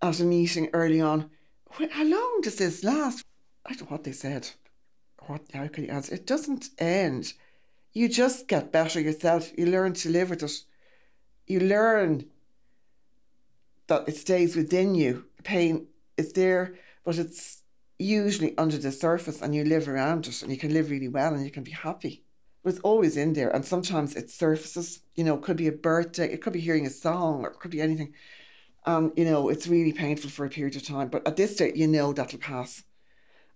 at 0.00 0.20
a 0.20 0.24
meeting 0.24 0.68
early 0.72 1.00
on, 1.00 1.30
how 1.70 2.04
long 2.04 2.40
does 2.42 2.56
this 2.56 2.84
last? 2.84 3.24
I 3.66 3.74
don't 3.74 3.90
know 3.90 3.96
what 3.96 4.04
they 4.04 4.12
said. 4.12 4.50
What 5.26 5.42
how 5.54 5.66
could 5.68 5.84
you 5.84 5.90
answer? 5.90 6.14
It 6.14 6.26
doesn't 6.26 6.70
end. 6.78 7.32
You 7.92 8.08
just 8.08 8.48
get 8.48 8.72
better 8.72 9.00
yourself. 9.00 9.50
You 9.56 9.66
learn 9.66 9.94
to 9.94 10.10
live 10.10 10.30
with 10.30 10.42
it. 10.42 10.52
You 11.46 11.60
learn 11.60 12.26
that 13.88 14.08
it 14.08 14.16
stays 14.16 14.56
within 14.56 14.94
you. 14.94 15.26
The 15.36 15.42
pain 15.42 15.86
is 16.16 16.32
there, 16.32 16.74
but 17.04 17.18
it's 17.18 17.62
usually 17.98 18.56
under 18.58 18.78
the 18.78 18.92
surface 18.92 19.42
and 19.42 19.54
you 19.54 19.64
live 19.64 19.88
around 19.88 20.26
it 20.26 20.42
and 20.42 20.50
you 20.50 20.58
can 20.58 20.72
live 20.72 20.90
really 20.90 21.08
well 21.08 21.34
and 21.34 21.44
you 21.44 21.50
can 21.50 21.62
be 21.62 21.70
happy. 21.72 22.24
But 22.62 22.70
it's 22.70 22.80
always 22.80 23.16
in 23.16 23.32
there 23.32 23.50
and 23.50 23.64
sometimes 23.64 24.14
it 24.14 24.30
surfaces, 24.30 25.00
you 25.14 25.24
know, 25.24 25.34
it 25.34 25.42
could 25.42 25.56
be 25.56 25.68
a 25.68 25.72
birthday, 25.72 26.32
it 26.32 26.42
could 26.42 26.52
be 26.52 26.60
hearing 26.60 26.86
a 26.86 26.90
song 26.90 27.44
or 27.44 27.50
it 27.50 27.60
could 27.60 27.70
be 27.70 27.80
anything. 27.80 28.14
And, 28.86 29.12
you 29.16 29.24
know, 29.24 29.48
it's 29.48 29.66
really 29.68 29.92
painful 29.92 30.30
for 30.30 30.44
a 30.44 30.50
period 30.50 30.76
of 30.76 30.84
time. 30.84 31.08
But 31.08 31.26
at 31.26 31.36
this 31.36 31.54
stage, 31.54 31.76
you 31.76 31.86
know 31.86 32.12
that'll 32.12 32.38
pass. 32.38 32.82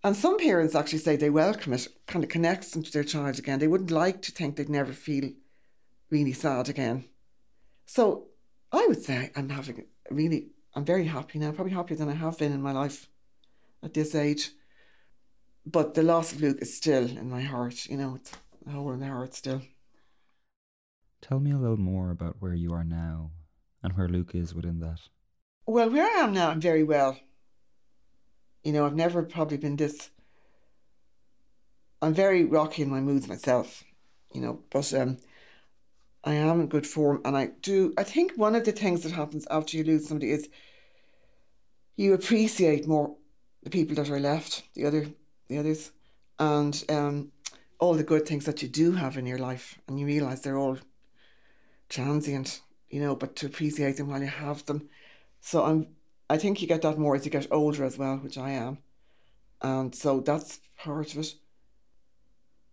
And 0.05 0.15
some 0.15 0.39
parents 0.39 0.75
actually 0.75 1.01
say 1.01 1.17
they 1.17 1.31
welcome 1.31 1.73
it, 1.73 1.89
kind 2.07 2.25
of 2.25 2.31
connects 2.31 2.71
them 2.71 2.83
to 2.83 2.93
their 2.93 3.05
child 3.05 3.39
again. 3.39 3.59
They 3.59 3.67
wouldn't 3.67 3.91
like 3.91 4.23
to 4.23 4.33
think 4.33 4.57
they'd 4.57 4.69
never 4.69 4.93
feel 4.93 5.31
really 6.11 6.33
sad 6.33 6.69
again. 6.69 7.07
So 7.87 8.27
I 8.73 8.87
would 8.89 9.03
say 9.03 9.31
I'm 9.35 9.49
having 9.49 9.85
really, 10.11 10.49
I'm 10.75 10.85
very 10.85 11.07
happy 11.07 11.39
now, 11.39 11.53
probably 11.53 11.73
happier 11.73 11.97
than 11.97 12.09
I 12.09 12.15
have 12.15 12.39
been 12.39 12.53
in 12.53 12.61
my 12.61 12.73
life 12.73 13.09
at 13.83 13.95
this 13.95 14.15
age. 14.15 14.51
But 15.65 15.95
the 15.95 16.03
loss 16.03 16.33
of 16.33 16.41
Luke 16.41 16.59
is 16.61 16.77
still 16.77 17.05
in 17.05 17.31
my 17.31 17.43
heart, 17.43 17.87
you 17.87 17.97
know, 17.97 18.17
it's 18.17 18.33
a 18.67 18.71
hole 18.71 18.93
in 18.93 19.01
my 19.01 19.07
heart 19.07 19.35
still. 19.35 19.63
Tell 21.23 21.41
me 21.41 21.53
a 21.53 21.57
little 21.57 21.79
more 21.79 22.11
about 22.11 22.37
where 22.41 22.55
you 22.55 22.73
are 22.73 22.85
now 22.85 23.31
and 23.83 23.97
where 23.97 24.09
Luke 24.09 24.35
is 24.35 24.55
within 24.55 24.81
that. 24.81 25.01
Well, 25.67 25.91
where 25.91 26.05
I 26.05 26.23
am 26.23 26.35
now, 26.35 26.51
I'm 26.51 26.61
very 26.61 26.85
well. 26.85 27.19
You 28.63 28.73
know, 28.73 28.87
I've 28.87 28.95
never 28.95 29.23
probably 29.23 29.57
been 29.57 29.77
this. 29.77 30.11
I'm 32.03 32.15
very 32.15 32.45
rocky 32.45 32.83
in 32.83 32.91
my 32.91 33.01
moods 33.01 33.27
myself, 33.27 33.83
you 34.33 34.41
know, 34.41 34.61
but 34.71 34.93
um, 34.95 35.19
I 36.27 36.35
am 36.35 36.61
in 36.61 36.67
good 36.67 36.87
form, 36.87 37.21
and 37.25 37.37
I 37.37 37.51
do. 37.63 37.95
I 37.97 38.03
think 38.03 38.33
one 38.35 38.57
of 38.57 38.65
the 38.65 38.73
things 38.73 39.03
that 39.03 39.13
happens 39.13 39.47
after 39.49 39.77
you 39.77 39.85
lose 39.85 40.09
somebody 40.09 40.33
is 40.33 40.49
you 41.97 42.15
appreciate 42.15 42.89
more 42.89 43.15
the 43.63 43.71
people 43.71 43.95
that 43.95 44.11
are 44.11 44.19
left, 44.19 44.65
the 44.75 44.87
other, 44.87 45.07
the 45.47 45.59
others, 45.59 45.93
and 46.41 46.85
um, 46.89 47.31
all 47.79 47.95
the 47.95 48.03
good 48.03 48.27
things 48.27 48.45
that 48.45 48.61
you 48.61 48.69
do 48.69 48.93
have 48.93 49.17
in 49.17 49.25
your 49.25 49.39
life, 49.39 49.79
and 49.87 50.01
you 50.01 50.07
realize 50.07 50.43
they're 50.43 50.59
all 50.59 50.79
transient, 51.89 52.61
you 52.91 53.01
know, 53.01 53.15
but 53.15 53.37
to 53.37 53.47
appreciate 53.47 53.97
them 53.97 54.09
while 54.09 54.21
you 54.21 54.27
have 54.27 54.67
them. 54.67 54.89
So 55.41 55.65
I'm, 55.65 55.87
I 56.29 56.39
think 56.39 56.61
you 56.61 56.67
get 56.67 56.83
that 56.83 56.99
more 56.99 57.15
as 57.15 57.25
you 57.25 57.31
get 57.31 57.47
older 57.53 57.85
as 57.85 57.99
well, 57.99 58.17
which 58.17 58.37
I 58.37 58.51
am, 58.51 58.79
and 59.63 59.95
so 59.95 60.19
that's 60.19 60.59
part 60.77 61.15
of 61.15 61.21
it. 61.21 61.35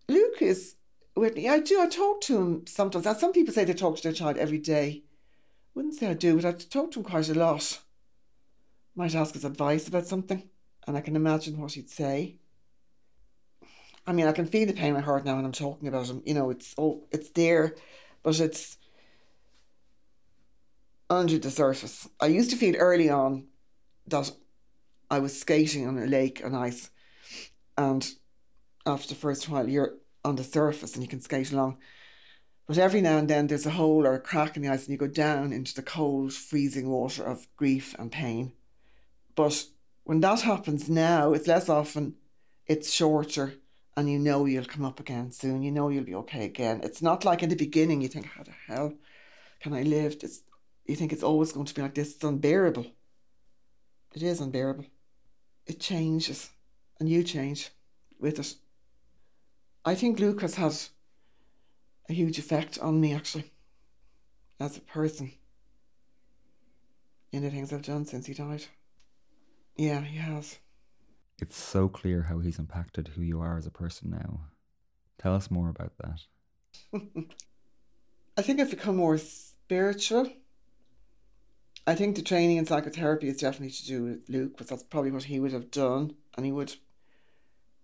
Luke 0.08 0.42
is 0.42 0.74
Whitney. 1.14 1.48
I 1.48 1.60
do. 1.60 1.80
I 1.80 1.86
talk 1.86 2.20
to 2.22 2.40
him 2.40 2.66
sometimes. 2.66 3.04
Now, 3.04 3.14
some 3.14 3.32
people 3.32 3.54
say 3.54 3.64
they 3.64 3.74
talk 3.74 3.96
to 3.96 4.02
their 4.02 4.12
child 4.12 4.36
every 4.36 4.58
day. 4.58 5.04
Wouldn't 5.74 5.94
say 5.94 6.08
I 6.08 6.14
do, 6.14 6.36
but 6.36 6.44
I 6.44 6.52
talk 6.52 6.92
to 6.92 7.00
him 7.00 7.04
quite 7.04 7.28
a 7.28 7.34
lot. 7.34 7.80
Might 8.96 9.14
ask 9.14 9.34
his 9.34 9.44
advice 9.44 9.88
about 9.88 10.06
something 10.06 10.48
and 10.86 10.96
I 10.96 11.00
can 11.00 11.16
imagine 11.16 11.58
what 11.58 11.72
he'd 11.72 11.90
say. 11.90 12.36
I 14.06 14.12
mean, 14.12 14.26
I 14.26 14.32
can 14.32 14.46
feel 14.46 14.66
the 14.66 14.74
pain 14.74 14.88
in 14.88 14.94
my 14.94 15.00
heart 15.00 15.24
now 15.24 15.36
when 15.36 15.44
I'm 15.44 15.52
talking 15.52 15.88
about 15.88 16.08
him. 16.08 16.22
You 16.26 16.34
know, 16.34 16.50
it's 16.50 16.74
oh, 16.76 17.04
it's 17.10 17.30
there, 17.30 17.74
but 18.22 18.38
it's 18.38 18.76
under 21.08 21.38
the 21.38 21.50
surface. 21.50 22.08
I 22.20 22.26
used 22.26 22.50
to 22.50 22.56
feel 22.56 22.76
early 22.76 23.08
on 23.08 23.46
that 24.08 24.30
I 25.10 25.20
was 25.20 25.38
skating 25.38 25.86
on 25.86 25.98
a 25.98 26.06
lake 26.06 26.42
on 26.44 26.54
ice, 26.54 26.90
and 27.78 28.06
after 28.84 29.08
the 29.08 29.14
first 29.14 29.48
while, 29.48 29.68
you're 29.68 29.94
on 30.24 30.36
the 30.36 30.44
surface 30.44 30.94
and 30.94 31.02
you 31.02 31.08
can 31.08 31.20
skate 31.20 31.52
along. 31.52 31.78
But 32.66 32.78
every 32.78 33.02
now 33.02 33.18
and 33.18 33.28
then, 33.28 33.46
there's 33.46 33.66
a 33.66 33.70
hole 33.70 34.06
or 34.06 34.14
a 34.14 34.20
crack 34.20 34.56
in 34.56 34.62
the 34.62 34.70
ice, 34.70 34.84
and 34.84 34.92
you 34.92 34.96
go 34.96 35.06
down 35.06 35.52
into 35.52 35.74
the 35.74 35.82
cold, 35.82 36.32
freezing 36.32 36.88
water 36.88 37.22
of 37.22 37.46
grief 37.56 37.94
and 37.98 38.10
pain. 38.10 38.52
But 39.34 39.66
when 40.04 40.20
that 40.20 40.40
happens 40.40 40.88
now, 40.88 41.34
it's 41.34 41.46
less 41.46 41.68
often, 41.68 42.14
it's 42.66 42.90
shorter, 42.90 43.54
and 43.96 44.10
you 44.10 44.18
know 44.18 44.46
you'll 44.46 44.64
come 44.64 44.84
up 44.84 44.98
again 44.98 45.30
soon. 45.30 45.62
You 45.62 45.72
know 45.72 45.90
you'll 45.90 46.04
be 46.04 46.14
okay 46.14 46.46
again. 46.46 46.80
It's 46.82 47.02
not 47.02 47.24
like 47.24 47.42
in 47.42 47.50
the 47.50 47.54
beginning 47.54 48.00
you 48.00 48.08
think, 48.08 48.26
how 48.26 48.42
the 48.44 48.52
hell 48.66 48.94
can 49.60 49.74
I 49.74 49.82
live? 49.82 50.16
It's, 50.22 50.40
you 50.86 50.96
think 50.96 51.12
it's 51.12 51.22
always 51.22 51.52
going 51.52 51.66
to 51.66 51.74
be 51.74 51.82
like 51.82 51.94
this. 51.94 52.14
It's 52.14 52.24
unbearable. 52.24 52.86
It 54.14 54.22
is 54.22 54.40
unbearable. 54.40 54.86
It 55.66 55.80
changes, 55.80 56.48
and 56.98 57.10
you 57.10 57.22
change 57.24 57.70
with 58.18 58.38
it. 58.38 58.54
I 59.84 59.94
think 59.94 60.18
Luke 60.18 60.40
has 60.40 60.54
had 60.54 60.74
a 62.08 62.14
huge 62.14 62.38
effect 62.38 62.78
on 62.78 63.00
me, 63.00 63.12
actually, 63.12 63.52
as 64.58 64.76
a 64.76 64.80
person, 64.80 65.32
in 67.32 67.42
the 67.42 67.50
things 67.50 67.72
I've 67.72 67.82
done 67.82 68.06
since 68.06 68.26
he 68.26 68.34
died. 68.34 68.64
Yeah, 69.76 70.00
he 70.00 70.16
has. 70.16 70.58
It's 71.38 71.56
so 71.56 71.88
clear 71.88 72.22
how 72.22 72.38
he's 72.38 72.58
impacted 72.58 73.08
who 73.08 73.22
you 73.22 73.40
are 73.40 73.58
as 73.58 73.66
a 73.66 73.70
person 73.70 74.10
now. 74.10 74.40
Tell 75.18 75.34
us 75.34 75.50
more 75.50 75.68
about 75.68 75.92
that. 75.98 76.20
I 78.36 78.42
think 78.42 78.60
I've 78.60 78.70
become 78.70 78.96
more 78.96 79.18
spiritual. 79.18 80.30
I 81.86 81.94
think 81.94 82.16
the 82.16 82.22
training 82.22 82.56
in 82.56 82.66
psychotherapy 82.66 83.28
is 83.28 83.36
definitely 83.36 83.72
to 83.72 83.86
do 83.86 84.04
with 84.04 84.28
Luke, 84.28 84.52
because 84.52 84.68
that's 84.68 84.82
probably 84.82 85.10
what 85.10 85.24
he 85.24 85.40
would 85.40 85.52
have 85.52 85.70
done, 85.70 86.14
and 86.36 86.46
he 86.46 86.52
would 86.52 86.74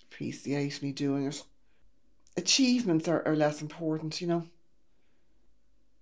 appreciate 0.03 0.83
me 0.83 0.93
doing 0.93 1.27
it. 1.27 1.45
Achievements 2.37 3.09
are, 3.09 3.27
are 3.27 3.37
less 3.37 3.61
important, 3.61 4.21
you 4.21 4.27
know. 4.27 4.47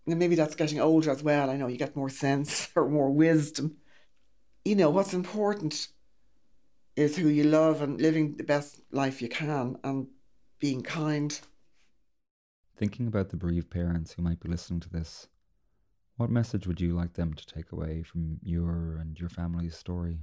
And 0.07 0.19
maybe 0.19 0.35
that's 0.35 0.55
getting 0.55 0.81
older 0.81 1.11
as 1.11 1.23
well. 1.23 1.51
I 1.51 1.57
know 1.57 1.67
you 1.67 1.77
get 1.77 1.97
more 1.97 2.09
sense 2.09 2.69
or 2.77 2.89
more 2.89 3.11
wisdom 3.11 3.77
you 4.69 4.77
know, 4.77 4.91
what's 4.91 5.15
important 5.15 5.89
is 6.95 7.17
who 7.17 7.29
you 7.29 7.45
love 7.45 7.81
and 7.81 7.99
living 7.99 8.37
the 8.37 8.45
best 8.45 8.81
life 8.91 9.23
you 9.23 9.29
can 9.29 9.79
and 9.83 10.09
being 10.59 10.83
kind. 10.83 11.41
Thinking 12.77 13.07
about 13.07 13.31
the 13.31 13.39
bereaved 13.39 13.71
parents 13.71 14.13
who 14.13 14.23
might 14.23 14.41
be 14.41 14.49
listening 14.51 14.81
to 14.81 14.91
this, 14.91 15.29
What 16.19 16.31
message 16.31 16.67
would 16.67 16.81
you 16.81 16.95
like 16.95 17.15
them 17.15 17.33
to 17.33 17.47
take 17.47 17.73
away 17.73 18.03
from 18.03 18.39
your 18.43 18.99
and 19.01 19.19
your 19.19 19.31
family's 19.31 19.77
story? 19.77 20.19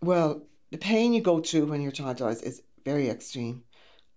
Well, 0.00 0.46
the 0.70 0.78
pain 0.78 1.12
you 1.12 1.22
go 1.22 1.40
through 1.40 1.66
when 1.66 1.80
your 1.80 1.92
child 1.92 2.18
dies 2.18 2.42
is 2.42 2.62
very 2.84 3.08
extreme 3.08 3.64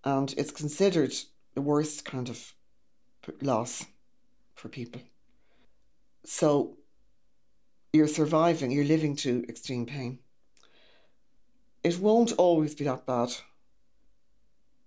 and 0.05 0.33
it's 0.37 0.51
considered 0.51 1.13
the 1.55 1.61
worst 1.61 2.05
kind 2.05 2.29
of 2.29 2.53
loss 3.41 3.85
for 4.53 4.69
people. 4.69 5.01
So 6.23 6.77
you're 7.91 8.07
surviving, 8.07 8.71
you're 8.71 8.85
living 8.85 9.15
to 9.17 9.43
extreme 9.49 9.85
pain. 9.85 10.19
It 11.83 11.99
won't 11.99 12.33
always 12.33 12.75
be 12.75 12.85
that 12.85 13.05
bad. 13.05 13.29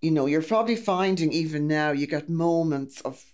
You 0.00 0.12
know, 0.12 0.26
you're 0.26 0.42
probably 0.42 0.76
finding 0.76 1.32
even 1.32 1.66
now 1.66 1.90
you 1.90 2.06
get 2.06 2.28
moments 2.28 3.00
of 3.00 3.24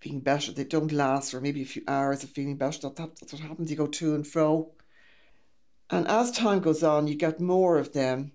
feeling 0.00 0.20
better. 0.20 0.52
They 0.52 0.64
don't 0.64 0.92
last 0.92 1.30
for 1.30 1.40
maybe 1.40 1.62
a 1.62 1.66
few 1.66 1.82
hours 1.86 2.24
of 2.24 2.30
feeling 2.30 2.56
better. 2.56 2.80
That, 2.82 2.96
that, 2.96 3.20
that's 3.20 3.32
what 3.32 3.42
happens. 3.42 3.70
You 3.70 3.76
go 3.76 3.86
to 3.86 4.14
and 4.14 4.26
fro. 4.26 4.72
And 5.90 6.06
as 6.08 6.30
time 6.30 6.60
goes 6.60 6.82
on, 6.82 7.06
you 7.06 7.14
get 7.14 7.40
more 7.40 7.78
of 7.78 7.92
them. 7.92 8.32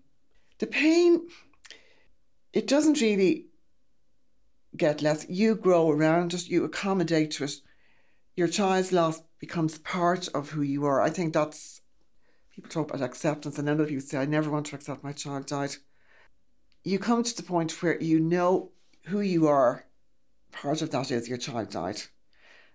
The 0.60 0.68
pain, 0.68 1.28
it 2.54 2.68
doesn't 2.68 3.02
really 3.02 3.46
get 4.76 5.02
less. 5.02 5.26
You 5.30 5.56
grow 5.56 5.90
around 5.92 6.34
it, 6.34 6.48
you 6.48 6.64
accommodate 6.64 7.32
to 7.32 7.46
it. 7.46 7.54
Your 8.36 8.48
child's 8.48 8.92
loss 8.92 9.22
becomes 9.40 9.78
part 9.80 10.28
of 10.30 10.50
who 10.50 10.62
you 10.62 10.86
are. 10.86 11.02
I 11.02 11.10
think 11.10 11.34
that's, 11.34 11.82
people 12.54 12.70
talk 12.70 12.90
about 12.90 13.06
acceptance, 13.06 13.58
and 13.58 13.66
none 13.66 13.80
of 13.80 13.92
you 13.92 14.00
say, 14.00 14.18
I 14.18 14.26
never 14.26 14.50
want 14.50 14.68
to 14.68 14.76
accept 14.76 15.04
my 15.04 15.12
child 15.12 15.48
died. 15.48 15.76
You 16.84 17.00
come 17.00 17.24
to 17.24 17.36
the 17.36 17.44
point 17.44 17.84
where 17.84 18.02
you 18.02 18.20
know 18.20 18.72
who 19.06 19.22
you 19.22 19.48
are 19.48 19.86
part 20.52 20.82
of 20.82 20.92
that 20.92 21.12
is 21.12 21.28
your 21.28 21.38
child 21.38 21.70
died. 21.70 22.02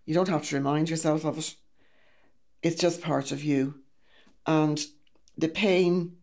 You 0.05 0.15
don't 0.15 0.29
have 0.29 0.45
to 0.45 0.57
remind 0.57 0.91
yourself 0.91 1.25
of 1.25 1.39
it. 1.39 1.55
It's 2.63 2.81
just 2.81 3.03
part 3.03 3.33
of 3.33 3.43
you. 3.43 3.81
And 4.47 4.85
the 5.37 5.49
pain 5.49 6.17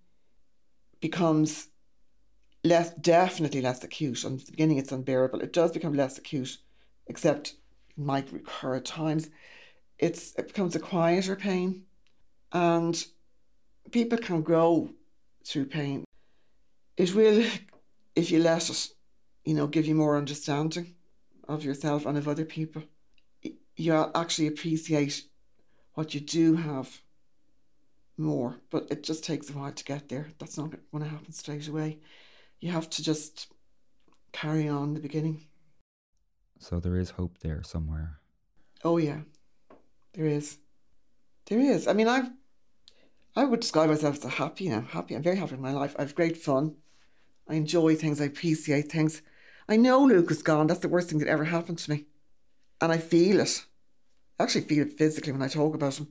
becomes 0.99 1.67
less, 2.63 2.91
definitely 2.95 3.61
less 3.61 3.83
acute. 3.83 4.23
And 4.23 4.39
at 4.39 4.45
the 4.45 4.51
beginning, 4.51 4.77
it's 4.77 4.91
unbearable. 4.91 5.41
It 5.41 5.53
does 5.53 5.71
become 5.71 5.93
less 5.93 6.17
acute, 6.17 6.57
except 7.07 7.55
it 7.89 7.97
might 7.97 8.31
recur 8.31 8.75
at 8.75 8.85
times. 8.85 9.29
It's, 9.99 10.33
it 10.35 10.47
becomes 10.47 10.75
a 10.75 10.79
quieter 10.79 11.35
pain. 11.35 11.83
And 12.51 13.03
people 13.91 14.17
can 14.17 14.41
grow 14.41 14.89
through 15.45 15.65
pain. 15.65 16.03
It 16.97 17.15
will, 17.15 17.45
if 18.15 18.31
you 18.31 18.39
let 18.39 18.69
it, 18.69 18.89
you 19.45 19.55
know, 19.55 19.67
give 19.67 19.85
you 19.85 19.95
more 19.95 20.17
understanding 20.17 20.95
of 21.47 21.63
yourself 21.63 22.05
and 22.05 22.17
of 22.17 22.27
other 22.27 22.45
people. 22.45 22.83
You 23.75 24.11
actually 24.13 24.47
appreciate 24.47 25.23
what 25.93 26.13
you 26.13 26.19
do 26.19 26.55
have 26.55 27.01
more, 28.17 28.57
but 28.69 28.87
it 28.91 29.03
just 29.03 29.23
takes 29.23 29.49
a 29.49 29.53
while 29.53 29.71
to 29.71 29.83
get 29.83 30.09
there. 30.09 30.27
That's 30.37 30.57
not 30.57 30.71
going 30.91 31.03
to 31.03 31.09
happen 31.09 31.31
straight 31.31 31.67
away. 31.67 31.99
You 32.61 32.71
have 32.71 32.89
to 32.91 33.03
just 33.03 33.51
carry 34.31 34.67
on 34.67 34.93
the 34.93 34.99
beginning. 34.99 35.47
So 36.59 36.79
there 36.79 36.95
is 36.95 37.09
hope 37.09 37.39
there 37.39 37.63
somewhere. 37.63 38.19
Oh 38.83 38.97
yeah, 38.97 39.21
there 40.13 40.27
is. 40.27 40.59
There 41.47 41.59
is. 41.59 41.87
I 41.87 41.93
mean, 41.93 42.07
I've 42.07 42.29
I 43.35 43.45
would 43.45 43.61
describe 43.61 43.89
myself 43.89 44.17
as 44.17 44.25
a 44.25 44.29
happy 44.29 44.69
now. 44.69 44.81
Happy. 44.81 45.15
I'm 45.15 45.23
very 45.23 45.37
happy 45.37 45.55
in 45.55 45.61
my 45.61 45.71
life. 45.71 45.95
I 45.97 46.03
have 46.03 46.15
great 46.15 46.37
fun. 46.37 46.75
I 47.47 47.55
enjoy 47.55 47.95
things. 47.95 48.21
I 48.21 48.25
appreciate 48.25 48.91
things. 48.91 49.21
I 49.67 49.77
know 49.77 50.03
Luke 50.03 50.29
is 50.29 50.43
gone. 50.43 50.67
That's 50.67 50.81
the 50.81 50.89
worst 50.89 51.09
thing 51.09 51.19
that 51.19 51.27
ever 51.27 51.45
happened 51.45 51.79
to 51.79 51.91
me. 51.91 52.05
And 52.79 52.91
I 52.91 52.97
feel 52.97 53.39
it. 53.39 53.65
I 54.39 54.43
actually 54.43 54.61
feel 54.61 54.85
it 54.85 54.97
physically 54.97 55.31
when 55.31 55.41
I 55.41 55.47
talk 55.47 55.73
about 55.73 55.97
him. 55.97 56.09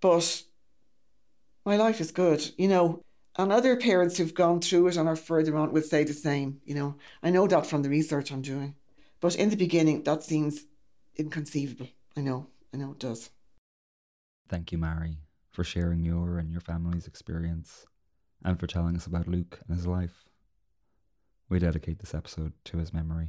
But 0.00 0.42
my 1.64 1.76
life 1.76 2.00
is 2.00 2.10
good, 2.10 2.50
you 2.58 2.66
know. 2.66 3.04
And 3.36 3.50
other 3.50 3.76
parents 3.76 4.18
who've 4.18 4.34
gone 4.34 4.60
through 4.60 4.88
it 4.88 4.96
and 4.96 5.08
are 5.08 5.16
further 5.16 5.56
on 5.56 5.72
will 5.72 5.82
say 5.82 6.04
the 6.04 6.12
same, 6.12 6.60
you 6.64 6.74
know. 6.74 6.96
I 7.22 7.30
know 7.30 7.46
that 7.46 7.66
from 7.66 7.82
the 7.82 7.88
research 7.88 8.30
I'm 8.30 8.42
doing. 8.42 8.74
But 9.20 9.36
in 9.36 9.48
the 9.48 9.56
beginning, 9.56 10.02
that 10.02 10.22
seems 10.22 10.66
inconceivable. 11.16 11.88
I 12.16 12.20
know, 12.20 12.48
I 12.74 12.76
know 12.76 12.92
it 12.92 12.98
does. 12.98 13.30
Thank 14.48 14.70
you, 14.70 14.78
Mary, 14.78 15.18
for 15.50 15.64
sharing 15.64 16.04
your 16.04 16.38
and 16.38 16.50
your 16.50 16.60
family's 16.60 17.06
experience 17.06 17.86
and 18.44 18.60
for 18.60 18.66
telling 18.66 18.96
us 18.96 19.06
about 19.06 19.28
Luke 19.28 19.60
and 19.66 19.76
his 19.76 19.86
life. 19.86 20.24
We 21.48 21.58
dedicate 21.58 22.00
this 22.00 22.14
episode 22.14 22.52
to 22.64 22.78
his 22.78 22.92
memory. 22.92 23.28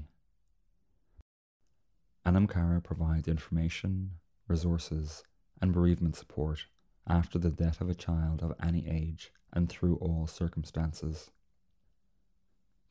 Anam 2.25 2.47
Cara 2.47 2.81
provides 2.81 3.27
information, 3.27 4.11
resources, 4.47 5.23
and 5.61 5.73
bereavement 5.73 6.15
support 6.15 6.65
after 7.07 7.37
the 7.37 7.51
death 7.51 7.81
of 7.81 7.89
a 7.89 7.95
child 7.95 8.41
of 8.41 8.53
any 8.61 8.87
age 8.87 9.31
and 9.51 9.69
through 9.69 9.97
all 9.97 10.27
circumstances. 10.27 11.29